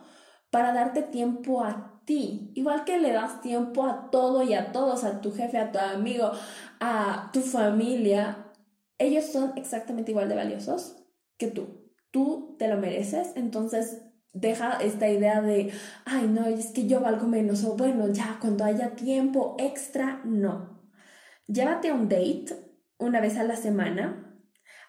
Para 0.51 0.73
darte 0.73 1.03
tiempo 1.03 1.63
a 1.63 1.94
ti, 2.05 2.51
igual 2.55 2.85
que 2.85 2.99
le 2.99 3.13
das 3.13 3.41
tiempo 3.41 3.85
a 3.85 4.11
todo 4.11 4.43
y 4.43 4.55
a 4.55 4.73
todos, 4.73 5.05
a 5.05 5.21
tu 5.21 5.33
jefe, 5.33 5.59
a 5.59 5.73
tu 5.73 5.79
amigo, 5.79 6.31
a 6.81 7.31
tu 7.33 7.41
familia, 7.41 8.53
ellos 8.99 9.27
son 9.27 9.53
exactamente 9.57 10.13
igual 10.13 10.29
de 10.29 10.37
valiosos 10.37 10.97
que 11.37 11.49
tú. 11.49 11.91
Tú 12.11 12.57
te 12.59 12.69
lo 12.69 12.77
mereces, 12.79 13.33
entonces 13.37 14.03
deja 14.33 14.79
esta 14.81 15.09
idea 15.09 15.41
de, 15.43 15.73
ay, 16.05 16.29
no, 16.29 16.47
es 16.47 16.69
que 16.73 16.87
yo 16.87 17.01
valgo 17.01 17.27
menos, 17.27 17.65
o 17.65 17.77
bueno, 17.77 18.09
ya 18.09 18.39
cuando 18.41 18.65
haya 18.65 18.95
tiempo 18.95 19.57
extra, 19.59 20.21
no. 20.25 20.81
Llévate 21.47 21.91
a 21.91 21.95
un 21.95 22.09
date 22.09 22.47
una 22.99 23.21
vez 23.21 23.37
a 23.37 23.45
la 23.45 23.57
semana 23.57 24.24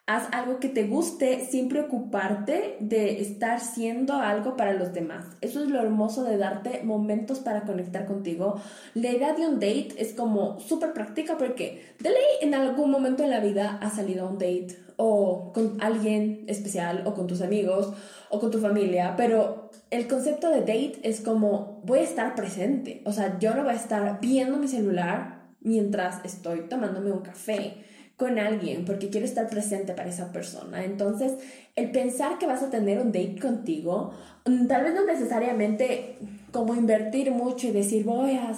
Haz 0.07 0.27
algo 0.33 0.59
que 0.59 0.69
te 0.69 0.83
guste 0.83 1.47
sin 1.49 1.67
preocuparte 1.67 2.77
de 2.79 3.21
estar 3.21 3.59
siendo 3.59 4.13
algo 4.13 4.55
para 4.55 4.73
los 4.73 4.93
demás. 4.93 5.25
Eso 5.41 5.63
es 5.63 5.69
lo 5.69 5.81
hermoso 5.81 6.23
de 6.23 6.37
darte 6.37 6.83
momentos 6.83 7.39
para 7.39 7.63
conectar 7.63 8.05
contigo. 8.05 8.61
La 8.93 9.09
idea 9.09 9.33
de 9.33 9.47
un 9.47 9.55
date 9.55 9.95
es 9.97 10.13
como 10.13 10.59
súper 10.59 10.93
práctica 10.93 11.39
porque 11.39 11.95
de 11.99 12.09
ley 12.09 12.23
en 12.41 12.53
algún 12.53 12.91
momento 12.91 13.23
en 13.23 13.31
la 13.31 13.39
vida 13.39 13.79
has 13.81 13.95
salido 13.95 14.27
a 14.27 14.29
un 14.29 14.37
date 14.37 14.77
o 14.97 15.51
con 15.53 15.81
alguien 15.81 16.43
especial 16.45 17.01
o 17.07 17.15
con 17.15 17.25
tus 17.25 17.41
amigos 17.41 17.91
o 18.29 18.39
con 18.39 18.51
tu 18.51 18.59
familia, 18.59 19.15
pero 19.17 19.71
el 19.89 20.07
concepto 20.07 20.51
de 20.51 20.59
date 20.59 20.99
es 21.01 21.19
como 21.21 21.81
voy 21.83 21.99
a 21.99 22.03
estar 22.03 22.35
presente. 22.35 23.01
O 23.05 23.11
sea, 23.11 23.39
yo 23.39 23.55
no 23.55 23.63
voy 23.63 23.73
a 23.73 23.77
estar 23.77 24.19
viendo 24.21 24.57
mi 24.57 24.67
celular 24.67 25.47
mientras 25.61 26.23
estoy 26.23 26.69
tomándome 26.69 27.11
un 27.11 27.21
café 27.21 27.83
con 28.17 28.39
alguien 28.39 28.85
porque 28.85 29.09
quiero 29.09 29.25
estar 29.25 29.49
presente 29.49 29.93
para 29.93 30.09
esa 30.09 30.31
persona. 30.31 30.83
Entonces, 30.85 31.33
el 31.75 31.91
pensar 31.91 32.37
que 32.37 32.47
vas 32.47 32.63
a 32.63 32.69
tener 32.69 32.99
un 32.99 33.11
date 33.11 33.39
contigo, 33.39 34.11
mm, 34.45 34.67
tal 34.67 34.83
vez 34.83 34.93
no 34.93 35.05
necesariamente 35.05 36.17
como 36.51 36.75
invertir 36.75 37.31
mucho 37.31 37.67
y 37.67 37.71
decir 37.71 38.05
voy 38.05 38.37
a, 38.37 38.53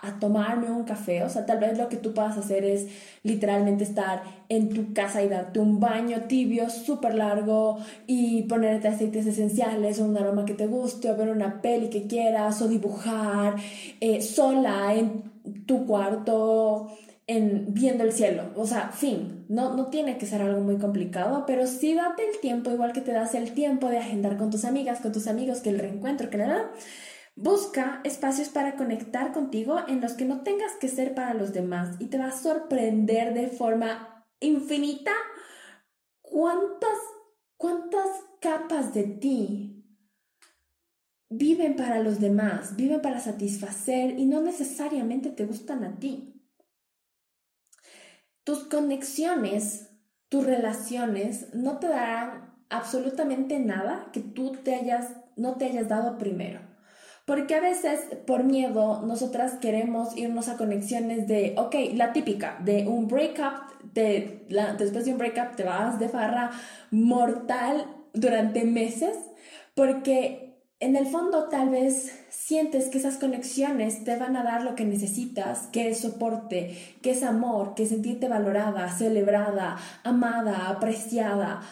a 0.00 0.18
tomarme 0.18 0.70
un 0.70 0.84
café, 0.84 1.22
o 1.22 1.28
sea, 1.28 1.44
tal 1.44 1.58
vez 1.60 1.76
lo 1.76 1.88
que 1.88 1.96
tú 1.96 2.14
puedas 2.14 2.36
hacer 2.38 2.64
es 2.64 2.88
literalmente 3.22 3.84
estar 3.84 4.22
en 4.48 4.70
tu 4.70 4.94
casa 4.94 5.22
y 5.22 5.28
darte 5.28 5.60
un 5.60 5.78
baño 5.78 6.22
tibio 6.22 6.70
súper 6.70 7.14
largo 7.14 7.78
y 8.06 8.42
ponerte 8.44 8.88
aceites 8.88 9.26
esenciales 9.26 10.00
o 10.00 10.06
un 10.06 10.16
aroma 10.16 10.46
que 10.46 10.54
te 10.54 10.66
guste 10.66 11.10
o 11.10 11.16
ver 11.16 11.28
una 11.28 11.60
peli 11.60 11.88
que 11.90 12.06
quieras 12.06 12.62
o 12.62 12.68
dibujar 12.68 13.56
eh, 14.00 14.22
sola 14.22 14.94
en 14.94 15.22
tu 15.66 15.86
cuarto 15.86 16.90
en 17.26 17.72
viendo 17.74 18.04
el 18.04 18.12
cielo. 18.12 18.50
O 18.56 18.66
sea, 18.66 18.90
fin, 18.90 19.46
no, 19.48 19.74
no 19.74 19.88
tiene 19.88 20.18
que 20.18 20.26
ser 20.26 20.42
algo 20.42 20.60
muy 20.60 20.78
complicado, 20.78 21.44
pero 21.46 21.66
sí 21.66 21.94
date 21.94 22.28
el 22.28 22.40
tiempo, 22.40 22.70
igual 22.70 22.92
que 22.92 23.00
te 23.00 23.12
das 23.12 23.34
el 23.34 23.52
tiempo 23.52 23.88
de 23.88 23.98
agendar 23.98 24.36
con 24.36 24.50
tus 24.50 24.64
amigas, 24.64 25.00
con 25.00 25.12
tus 25.12 25.26
amigos, 25.26 25.60
que 25.60 25.70
el 25.70 25.78
reencuentro, 25.78 26.30
que 26.30 26.38
nada. 26.38 26.70
Busca 27.34 28.00
espacios 28.04 28.48
para 28.50 28.76
conectar 28.76 29.32
contigo 29.32 29.78
en 29.88 30.00
los 30.00 30.12
que 30.12 30.26
no 30.26 30.42
tengas 30.42 30.72
que 30.80 30.88
ser 30.88 31.14
para 31.14 31.32
los 31.32 31.52
demás 31.52 31.96
y 31.98 32.06
te 32.06 32.18
va 32.18 32.26
a 32.26 32.38
sorprender 32.38 33.32
de 33.32 33.46
forma 33.48 34.26
infinita 34.40 35.12
cuántas, 36.20 36.98
cuántas 37.56 38.08
capas 38.40 38.92
de 38.92 39.04
ti 39.04 39.72
viven 41.30 41.76
para 41.76 42.00
los 42.00 42.20
demás, 42.20 42.76
viven 42.76 43.00
para 43.00 43.18
satisfacer 43.18 44.18
y 44.18 44.26
no 44.26 44.42
necesariamente 44.42 45.30
te 45.30 45.46
gustan 45.46 45.84
a 45.84 45.98
ti. 45.98 46.31
Tus 48.44 48.64
conexiones, 48.64 49.90
tus 50.28 50.44
relaciones 50.44 51.54
no 51.54 51.78
te 51.78 51.88
darán 51.88 52.54
absolutamente 52.70 53.58
nada 53.58 54.08
que 54.12 54.20
tú 54.20 54.52
te 54.52 54.74
hayas, 54.74 55.08
no 55.36 55.56
te 55.56 55.66
hayas 55.66 55.88
dado 55.88 56.18
primero. 56.18 56.60
Porque 57.24 57.54
a 57.54 57.60
veces 57.60 58.00
por 58.26 58.42
miedo 58.42 59.02
nosotras 59.02 59.54
queremos 59.60 60.16
irnos 60.16 60.48
a 60.48 60.56
conexiones 60.56 61.28
de, 61.28 61.54
ok, 61.56 61.74
la 61.94 62.12
típica, 62.12 62.58
de 62.64 62.88
un 62.88 63.06
breakup, 63.06 63.82
de, 63.92 64.44
después 64.78 65.04
de 65.04 65.12
un 65.12 65.18
breakup 65.18 65.54
te 65.54 65.62
vas 65.62 66.00
de 66.00 66.08
farra 66.08 66.50
mortal 66.90 67.86
durante 68.12 68.64
meses, 68.64 69.16
porque 69.74 70.51
en 70.82 70.96
el 70.96 71.06
fondo 71.06 71.44
tal 71.48 71.68
vez 71.68 72.12
sientes 72.28 72.88
que 72.88 72.98
esas 72.98 73.16
conexiones 73.16 74.02
te 74.02 74.16
van 74.16 74.36
a 74.36 74.42
dar 74.42 74.64
lo 74.64 74.74
que 74.74 74.84
necesitas, 74.84 75.68
que 75.68 75.88
es 75.88 76.00
soporte, 76.00 76.76
que 77.02 77.12
es 77.12 77.22
amor, 77.22 77.74
que 77.74 77.84
es 77.84 77.90
sentirte 77.90 78.26
valorada, 78.26 78.90
celebrada, 78.90 79.78
amada, 80.02 80.68
apreciada. 80.68 81.62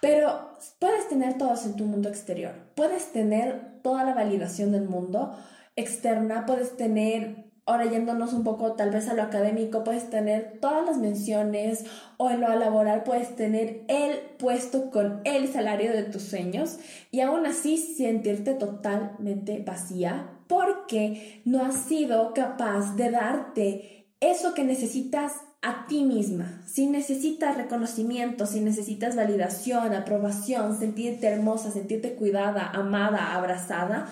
Pero 0.00 0.52
puedes 0.78 1.08
tener 1.08 1.36
todos 1.36 1.66
en 1.66 1.74
tu 1.74 1.84
mundo 1.84 2.08
exterior, 2.08 2.52
puedes 2.76 3.10
tener 3.10 3.80
toda 3.82 4.04
la 4.04 4.14
validación 4.14 4.70
del 4.70 4.88
mundo 4.88 5.36
externa, 5.74 6.46
puedes 6.46 6.76
tener 6.76 7.43
Ahora 7.66 7.86
yéndonos 7.86 8.34
un 8.34 8.44
poco 8.44 8.72
tal 8.72 8.90
vez 8.90 9.08
a 9.08 9.14
lo 9.14 9.22
académico, 9.22 9.84
puedes 9.84 10.10
tener 10.10 10.58
todas 10.60 10.84
las 10.84 10.98
menciones 10.98 11.84
o 12.18 12.28
en 12.28 12.42
lo 12.42 12.54
laboral 12.56 13.04
puedes 13.04 13.34
tener 13.36 13.84
el 13.88 14.18
puesto 14.38 14.90
con 14.90 15.22
el 15.24 15.50
salario 15.50 15.92
de 15.92 16.02
tus 16.02 16.22
sueños 16.22 16.78
y 17.10 17.20
aún 17.20 17.46
así 17.46 17.78
sentirte 17.78 18.52
totalmente 18.52 19.62
vacía 19.66 20.28
porque 20.46 21.42
no 21.46 21.64
has 21.64 21.76
sido 21.76 22.34
capaz 22.34 22.96
de 22.96 23.10
darte 23.10 24.08
eso 24.20 24.52
que 24.52 24.64
necesitas 24.64 25.32
a 25.62 25.86
ti 25.86 26.04
misma. 26.04 26.62
Si 26.66 26.86
necesitas 26.86 27.56
reconocimiento, 27.56 28.44
si 28.44 28.60
necesitas 28.60 29.16
validación, 29.16 29.94
aprobación, 29.94 30.78
sentirte 30.78 31.26
hermosa, 31.26 31.70
sentirte 31.70 32.14
cuidada, 32.14 32.70
amada, 32.74 33.34
abrazada, 33.34 34.06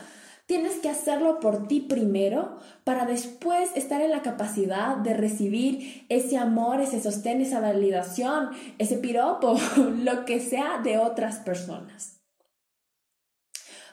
Tienes 0.53 0.81
que 0.81 0.91
hacerlo 0.91 1.41
por 1.41 1.67
ti 1.67 1.81
primero 1.81 2.59
para 2.85 3.07
después 3.07 3.71
estar 3.75 4.03
en 4.03 4.11
la 4.11 4.21
capacidad 4.21 4.99
de 4.99 5.15
recibir 5.15 6.05
ese 6.11 6.37
amor, 6.37 6.83
ese 6.83 7.01
sostén, 7.01 7.41
esa 7.41 7.59
validación, 7.59 8.51
ese 8.77 8.99
piropo, 8.99 9.57
lo 10.05 10.27
que 10.27 10.41
sea 10.41 10.79
de 10.85 10.99
otras 10.99 11.39
personas. 11.39 12.21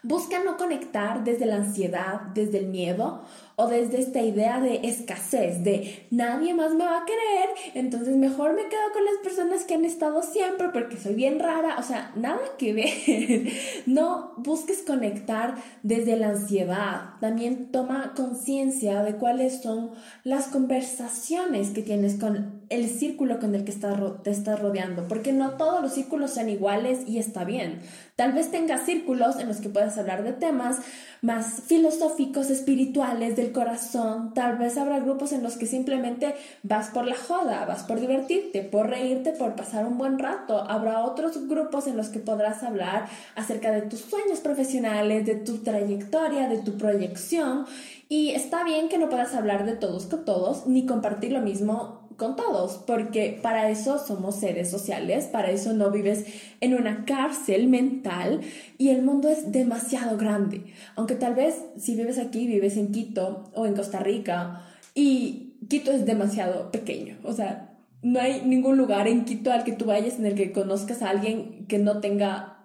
Busca 0.03 0.43
no 0.43 0.57
conectar 0.57 1.23
desde 1.23 1.45
la 1.45 1.55
ansiedad, 1.55 2.23
desde 2.33 2.57
el 2.57 2.67
miedo 2.67 3.23
o 3.59 3.67
desde 3.67 3.99
esta 3.99 4.21
idea 4.21 4.61
de 4.61 4.87
escasez, 4.87 5.65
de 5.65 6.07
nadie 6.11 6.53
más 6.53 6.75
me 6.75 6.85
va 6.85 6.99
a 6.99 7.05
querer, 7.05 7.49
entonces 7.73 8.15
mejor 8.15 8.53
me 8.53 8.69
quedo 8.69 8.93
con 8.93 9.03
las 9.03 9.17
personas 9.21 9.65
que 9.65 9.73
han 9.73 9.83
estado 9.83 10.23
siempre 10.23 10.69
porque 10.69 10.95
soy 10.95 11.13
bien 11.13 11.39
rara, 11.39 11.75
o 11.77 11.83
sea, 11.83 12.13
nada 12.15 12.39
que 12.57 12.73
ver. 12.73 13.51
No 13.85 14.33
busques 14.37 14.83
conectar 14.83 15.55
desde 15.83 16.15
la 16.15 16.29
ansiedad, 16.29 17.15
también 17.19 17.69
toma 17.69 18.13
conciencia 18.15 19.03
de 19.03 19.15
cuáles 19.15 19.61
son 19.61 19.91
las 20.23 20.47
conversaciones 20.47 21.71
que 21.71 21.81
tienes 21.81 22.15
con 22.15 22.61
el 22.69 22.87
círculo 22.87 23.39
con 23.39 23.55
el 23.55 23.65
que 23.65 23.73
te 23.73 24.31
estás 24.31 24.59
rodeando, 24.61 25.07
porque 25.09 25.33
no 25.33 25.57
todos 25.57 25.81
los 25.81 25.93
círculos 25.93 26.31
son 26.31 26.47
iguales 26.47 26.99
y 27.07 27.17
está 27.17 27.43
bien. 27.43 27.81
Tal 28.19 28.33
vez 28.33 28.51
tengas 28.51 28.81
círculos 28.81 29.39
en 29.39 29.47
los 29.47 29.61
que 29.61 29.69
puedas 29.69 29.97
hablar 29.97 30.23
de 30.23 30.33
temas 30.33 30.79
más 31.21 31.61
filosóficos, 31.67 32.49
espirituales, 32.49 33.37
del 33.37 33.53
corazón. 33.53 34.33
Tal 34.33 34.57
vez 34.57 34.77
habrá 34.77 34.99
grupos 34.99 35.31
en 35.31 35.41
los 35.41 35.55
que 35.55 35.65
simplemente 35.65 36.35
vas 36.61 36.89
por 36.89 37.07
la 37.07 37.15
joda, 37.15 37.63
vas 37.63 37.83
por 37.83 38.01
divertirte, 38.01 38.61
por 38.63 38.89
reírte, 38.89 39.31
por 39.31 39.55
pasar 39.55 39.85
un 39.85 39.97
buen 39.97 40.19
rato. 40.19 40.57
Habrá 40.69 41.05
otros 41.05 41.47
grupos 41.47 41.87
en 41.87 41.95
los 41.95 42.09
que 42.09 42.19
podrás 42.19 42.61
hablar 42.61 43.07
acerca 43.37 43.71
de 43.71 43.83
tus 43.83 44.01
sueños 44.01 44.41
profesionales, 44.41 45.25
de 45.25 45.35
tu 45.35 45.59
trayectoria, 45.59 46.49
de 46.49 46.57
tu 46.57 46.77
proyección. 46.77 47.67
Y 48.09 48.31
está 48.31 48.65
bien 48.65 48.89
que 48.89 48.97
no 48.97 49.07
puedas 49.07 49.33
hablar 49.33 49.65
de 49.65 49.77
todos 49.77 50.07
con 50.07 50.25
todos, 50.25 50.67
ni 50.67 50.85
compartir 50.85 51.31
lo 51.31 51.39
mismo 51.39 51.98
con 52.19 52.35
todos, 52.35 52.83
porque 52.85 53.39
para 53.41 53.71
eso 53.71 53.97
somos 53.97 54.35
seres 54.35 54.69
sociales, 54.69 55.25
para 55.25 55.49
eso 55.49 55.73
no 55.73 55.89
vives 55.89 56.25
en 56.59 56.75
una 56.75 57.05
cárcel 57.05 57.67
mental 57.67 58.41
y 58.77 58.89
el 58.89 59.01
mundo 59.01 59.29
es 59.29 59.51
demasiado 59.51 60.17
grande. 60.17 60.65
Aunque 60.95 61.15
tal 61.15 61.33
vez 61.33 61.55
si 61.77 61.95
vives 61.95 62.19
aquí, 62.19 62.45
vives 62.45 62.77
en 62.77 62.91
Quito 62.91 63.49
o 63.55 63.65
en 63.65 63.73
Costa 63.73 63.99
Rica 63.99 64.61
y 64.93 65.55
Quito 65.67 65.91
es 65.91 66.05
demasiado 66.05 66.69
pequeño, 66.69 67.17
o 67.23 67.33
sea, 67.33 67.77
no 68.01 68.19
hay 68.19 68.43
ningún 68.45 68.77
lugar 68.77 69.07
en 69.07 69.25
Quito 69.25 69.51
al 69.51 69.63
que 69.63 69.73
tú 69.73 69.85
vayas 69.85 70.19
en 70.19 70.27
el 70.27 70.35
que 70.35 70.51
conozcas 70.51 71.01
a 71.01 71.09
alguien 71.09 71.65
que 71.67 71.79
no 71.79 71.99
tenga 71.99 72.58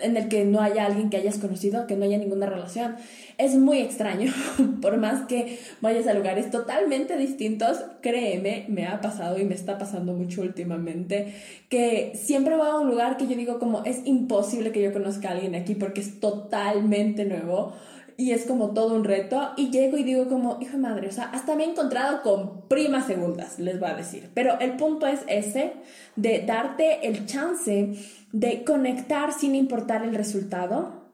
en 0.00 0.16
el 0.16 0.28
que 0.28 0.44
no 0.44 0.60
haya 0.60 0.86
alguien 0.86 1.10
que 1.10 1.16
hayas 1.16 1.38
conocido, 1.38 1.86
que 1.86 1.96
no 1.96 2.04
haya 2.04 2.18
ninguna 2.18 2.46
relación. 2.46 2.96
Es 3.38 3.54
muy 3.54 3.78
extraño, 3.78 4.32
por 4.82 4.96
más 4.96 5.26
que 5.26 5.58
vayas 5.80 6.06
a 6.06 6.14
lugares 6.14 6.50
totalmente 6.50 7.16
distintos, 7.16 7.84
créeme, 8.00 8.66
me 8.68 8.86
ha 8.86 9.00
pasado 9.00 9.38
y 9.38 9.44
me 9.44 9.54
está 9.54 9.78
pasando 9.78 10.14
mucho 10.14 10.42
últimamente, 10.42 11.34
que 11.68 12.12
siempre 12.14 12.56
voy 12.56 12.68
a 12.68 12.78
un 12.78 12.88
lugar 12.88 13.16
que 13.16 13.26
yo 13.26 13.36
digo 13.36 13.58
como 13.58 13.84
es 13.84 14.06
imposible 14.06 14.72
que 14.72 14.82
yo 14.82 14.92
conozca 14.92 15.28
a 15.28 15.32
alguien 15.32 15.54
aquí 15.54 15.74
porque 15.74 16.00
es 16.00 16.20
totalmente 16.20 17.24
nuevo 17.24 17.74
y 18.20 18.32
es 18.32 18.46
como 18.46 18.72
todo 18.72 18.96
un 18.96 19.04
reto 19.04 19.52
y 19.56 19.70
llego 19.70 19.96
y 19.96 20.02
digo 20.02 20.28
como, 20.28 20.58
hijo 20.60 20.72
de 20.72 20.78
madre, 20.78 21.06
o 21.06 21.12
sea, 21.12 21.30
hasta 21.30 21.54
me 21.54 21.64
he 21.64 21.70
encontrado 21.70 22.20
con 22.22 22.62
primas 22.62 23.06
segundas, 23.06 23.60
les 23.60 23.78
voy 23.78 23.90
a 23.90 23.94
decir. 23.94 24.28
Pero 24.34 24.58
el 24.58 24.72
punto 24.72 25.06
es 25.06 25.20
ese, 25.28 25.74
de 26.16 26.44
darte 26.44 27.06
el 27.06 27.26
chance 27.26 27.94
de 28.32 28.64
conectar 28.64 29.32
sin 29.32 29.54
importar 29.54 30.02
el 30.02 30.16
resultado 30.16 31.04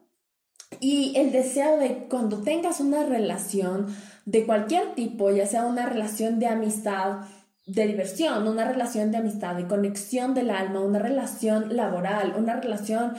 y 0.79 1.13
el 1.15 1.31
deseo 1.31 1.77
de 1.77 2.07
cuando 2.09 2.41
tengas 2.41 2.79
una 2.79 3.05
relación 3.05 3.85
de 4.25 4.43
cualquier 4.47 4.95
tipo, 4.95 5.29
ya 5.29 5.45
sea 5.45 5.67
una 5.67 5.87
relación 5.87 6.39
de 6.39 6.47
amistad, 6.47 7.19
de 7.67 7.85
diversión, 7.85 8.47
una 8.47 8.65
relación 8.65 9.11
de 9.11 9.17
amistad, 9.17 9.55
de 9.55 9.67
conexión 9.67 10.33
del 10.33 10.49
alma, 10.49 10.81
una 10.81 10.97
relación 10.97 11.75
laboral, 11.75 12.33
una 12.35 12.59
relación... 12.59 13.13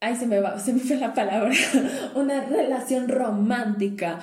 Ay, 0.00 0.16
se 0.16 0.26
me 0.26 0.40
va, 0.40 0.58
se 0.58 0.72
me 0.72 0.80
fue 0.80 0.96
la 0.96 1.12
palabra. 1.12 1.52
una 2.14 2.40
relación 2.40 3.08
romántica. 3.08 4.20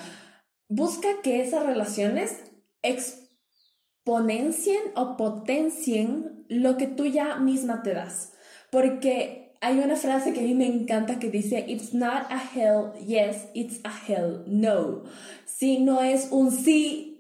Busca 0.69 1.07
que 1.22 1.41
esas 1.41 1.65
relaciones 1.65 2.43
exponencien 2.81 4.81
o 4.96 5.17
potencien 5.17 6.46
lo 6.50 6.77
que 6.77 6.88
tú 6.88 7.05
ya 7.05 7.38
misma 7.38 7.84
te 7.84 7.93
das. 7.93 8.34
Porque 8.72 9.55
hay 9.62 9.79
una 9.79 9.96
frase 9.96 10.34
que 10.34 10.39
a 10.39 10.43
mí 10.43 10.55
me 10.55 10.67
encanta 10.67 11.19
que 11.19 11.29
dice, 11.29 11.63
It's 11.67 11.93
not 11.93 12.23
a 12.32 12.39
hell 12.39 12.93
yes, 13.06 13.47
it's 13.54 13.80
a 13.84 13.93
hell 14.08 14.43
no. 14.47 15.04
Si 15.45 15.80
no 15.80 16.01
es 16.01 16.30
un 16.32 16.51
sí 16.51 17.16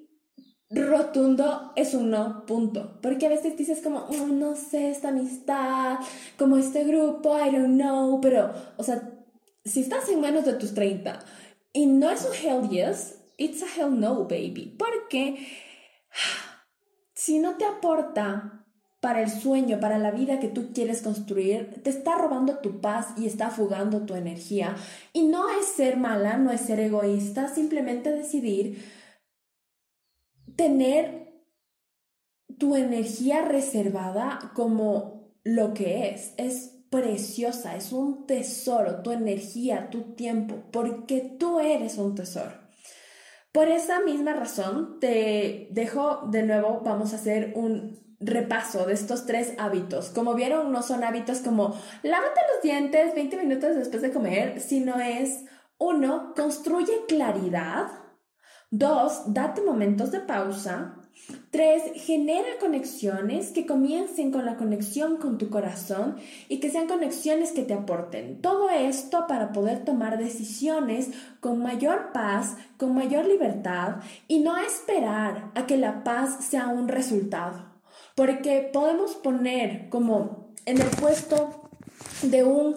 rotundo, 0.69 1.71
es 1.75 1.93
un 1.93 2.09
no, 2.09 2.45
punto. 2.45 2.99
Porque 3.01 3.25
a 3.25 3.29
veces 3.29 3.57
dices 3.57 3.81
como, 3.81 3.99
oh, 3.99 4.27
no 4.27 4.55
sé, 4.55 4.89
esta 4.89 5.09
amistad, 5.09 5.99
como 6.37 6.57
este 6.57 6.83
grupo, 6.83 7.37
I 7.37 7.51
don't 7.51 7.75
know, 7.75 8.19
pero, 8.21 8.53
o 8.77 8.83
sea, 8.83 9.13
si 9.63 9.81
estás 9.81 10.09
en 10.09 10.21
menos 10.21 10.45
de 10.45 10.53
tus 10.53 10.73
30 10.73 11.19
y 11.73 11.85
no 11.85 12.09
es 12.09 12.25
un 12.25 12.33
hell 12.33 12.69
yes, 12.69 13.19
it's 13.37 13.63
a 13.63 13.65
hell 13.65 13.99
no, 13.99 14.23
baby. 14.23 14.75
Porque 14.77 15.47
si 17.13 17.39
no 17.39 17.55
te 17.55 17.65
aporta 17.65 18.65
para 18.99 19.21
el 19.21 19.29
sueño, 19.29 19.79
para 19.79 19.99
la 19.99 20.11
vida 20.11 20.39
que 20.39 20.47
tú 20.47 20.73
quieres 20.73 21.01
construir, 21.01 21.81
te 21.83 21.89
está 21.89 22.15
robando 22.15 22.57
tu 22.57 22.81
paz 22.81 23.07
y 23.15 23.27
está 23.27 23.51
fugando 23.51 24.01
tu 24.01 24.15
energía. 24.15 24.75
Y 25.13 25.23
no 25.23 25.49
es 25.49 25.65
ser 25.67 25.97
mala, 25.97 26.37
no 26.37 26.51
es 26.51 26.61
ser 26.61 26.79
egoísta, 26.79 27.47
simplemente 27.47 28.11
decidir 28.11 28.83
tener 30.57 31.31
tu 32.57 32.75
energía 32.75 33.43
reservada 33.43 34.51
como 34.53 35.31
lo 35.43 35.73
que 35.73 36.09
es. 36.09 36.33
Es 36.37 36.73
preciosa, 36.89 37.75
es 37.75 37.91
un 37.91 38.25
tesoro, 38.25 39.01
tu 39.01 39.11
energía, 39.11 39.89
tu 39.89 40.15
tiempo, 40.15 40.63
porque 40.71 41.21
tú 41.39 41.59
eres 41.59 41.97
un 41.97 42.15
tesoro. 42.15 42.51
Por 43.51 43.69
esa 43.69 44.01
misma 44.01 44.33
razón, 44.33 44.99
te 44.99 45.69
dejo 45.71 46.27
de 46.29 46.43
nuevo, 46.43 46.81
vamos 46.83 47.13
a 47.13 47.15
hacer 47.15 47.53
un 47.55 48.05
repaso 48.19 48.85
de 48.85 48.93
estos 48.93 49.25
tres 49.25 49.53
hábitos. 49.57 50.09
Como 50.09 50.33
vieron, 50.33 50.71
no 50.71 50.81
son 50.81 51.03
hábitos 51.03 51.39
como 51.39 51.75
lávate 52.03 52.41
los 52.53 52.61
dientes 52.63 53.13
20 53.15 53.37
minutos 53.37 53.75
después 53.75 54.01
de 54.01 54.11
comer, 54.11 54.59
sino 54.59 54.99
es 54.99 55.45
uno, 55.77 56.33
construye 56.35 57.05
claridad. 57.07 57.87
Dos, 58.69 59.33
date 59.33 59.61
momentos 59.61 60.11
de 60.11 60.19
pausa. 60.19 60.95
Tres, 61.51 61.83
genera 61.95 62.59
conexiones 62.59 63.51
que 63.51 63.65
comiencen 63.65 64.31
con 64.31 64.45
la 64.45 64.57
conexión 64.57 65.17
con 65.17 65.37
tu 65.37 65.49
corazón 65.49 66.17
y 66.49 66.59
que 66.59 66.69
sean 66.69 66.87
conexiones 66.87 67.53
que 67.53 67.63
te 67.63 67.73
aporten. 67.73 68.41
Todo 68.41 68.69
esto 68.69 69.25
para 69.25 69.53
poder 69.53 69.85
tomar 69.85 70.17
decisiones 70.17 71.11
con 71.39 71.63
mayor 71.63 72.11
paz, 72.11 72.57
con 72.77 72.93
mayor 72.93 73.25
libertad 73.25 74.01
y 74.27 74.39
no 74.39 74.57
esperar 74.57 75.51
a 75.55 75.65
que 75.65 75.77
la 75.77 76.03
paz 76.03 76.45
sea 76.45 76.67
un 76.67 76.89
resultado. 76.89 77.71
Porque 78.15 78.69
podemos 78.73 79.15
poner 79.15 79.87
como 79.89 80.49
en 80.65 80.81
el 80.81 80.89
puesto 80.89 81.69
de 82.21 82.43
un 82.43 82.75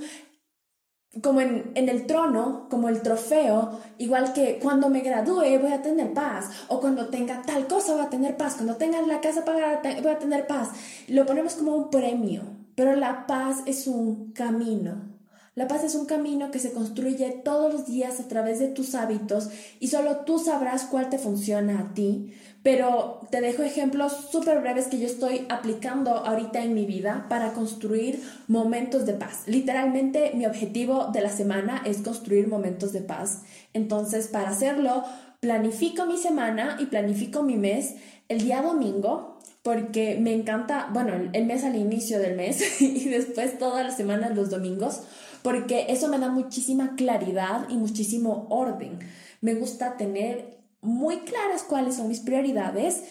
como 1.22 1.40
en, 1.40 1.72
el 1.74 2.06
trono, 2.06 2.68
como 2.70 2.88
el 2.88 3.02
trofeo, 3.02 3.80
igual 3.98 4.32
que 4.32 4.60
cuando 4.62 4.88
me 4.88 5.00
gradúe 5.00 5.58
voy 5.60 5.72
a 5.72 5.82
tener 5.82 6.12
paz, 6.14 6.50
o 6.68 6.80
cuando 6.80 7.08
tenga 7.08 7.42
tal 7.42 7.66
cosa 7.66 7.94
voy 7.94 8.02
a 8.02 8.10
tener 8.10 8.36
paz, 8.36 8.54
cuando 8.54 8.76
tenga 8.76 9.02
la 9.02 9.20
casa 9.20 9.44
pagada 9.44 9.80
voy 10.02 10.12
a 10.12 10.18
tener 10.18 10.46
paz. 10.46 10.70
Lo 11.08 11.26
ponemos 11.26 11.54
como 11.54 11.74
un 11.74 11.90
premio, 11.90 12.42
pero 12.76 12.94
la 12.94 13.26
paz 13.26 13.62
es 13.66 13.88
un 13.88 14.32
camino. 14.32 15.09
La 15.56 15.66
paz 15.66 15.82
es 15.82 15.96
un 15.96 16.06
camino 16.06 16.52
que 16.52 16.60
se 16.60 16.72
construye 16.72 17.28
todos 17.44 17.72
los 17.72 17.86
días 17.86 18.20
a 18.20 18.28
través 18.28 18.60
de 18.60 18.68
tus 18.68 18.94
hábitos 18.94 19.50
y 19.80 19.88
solo 19.88 20.18
tú 20.18 20.38
sabrás 20.38 20.84
cuál 20.84 21.10
te 21.10 21.18
funciona 21.18 21.80
a 21.80 21.92
ti, 21.92 22.32
pero 22.62 23.20
te 23.30 23.40
dejo 23.40 23.64
ejemplos 23.64 24.28
súper 24.30 24.60
breves 24.60 24.86
que 24.86 25.00
yo 25.00 25.06
estoy 25.06 25.46
aplicando 25.48 26.12
ahorita 26.12 26.62
en 26.62 26.74
mi 26.74 26.86
vida 26.86 27.26
para 27.28 27.52
construir 27.52 28.22
momentos 28.46 29.06
de 29.06 29.14
paz. 29.14 29.42
Literalmente 29.46 30.30
mi 30.34 30.46
objetivo 30.46 31.08
de 31.12 31.20
la 31.20 31.30
semana 31.30 31.82
es 31.84 31.98
construir 31.98 32.46
momentos 32.46 32.92
de 32.92 33.00
paz. 33.00 33.42
Entonces, 33.72 34.28
para 34.28 34.50
hacerlo, 34.50 35.02
planifico 35.40 36.06
mi 36.06 36.16
semana 36.16 36.76
y 36.78 36.86
planifico 36.86 37.42
mi 37.42 37.56
mes 37.56 37.96
el 38.28 38.42
día 38.42 38.62
domingo 38.62 39.40
porque 39.62 40.16
me 40.20 40.32
encanta, 40.32 40.88
bueno, 40.92 41.12
el 41.32 41.46
mes 41.46 41.64
al 41.64 41.76
inicio 41.76 42.18
del 42.18 42.36
mes 42.36 42.80
y 42.80 43.08
después 43.08 43.58
todas 43.58 43.84
las 43.84 43.96
semanas 43.96 44.34
los 44.34 44.48
domingos, 44.50 45.02
porque 45.42 45.86
eso 45.88 46.08
me 46.08 46.18
da 46.18 46.28
muchísima 46.28 46.94
claridad 46.96 47.68
y 47.68 47.76
muchísimo 47.76 48.46
orden. 48.50 48.98
Me 49.40 49.54
gusta 49.54 49.96
tener 49.96 50.58
muy 50.82 51.20
claras 51.20 51.62
cuáles 51.62 51.96
son 51.96 52.08
mis 52.08 52.20
prioridades 52.20 53.02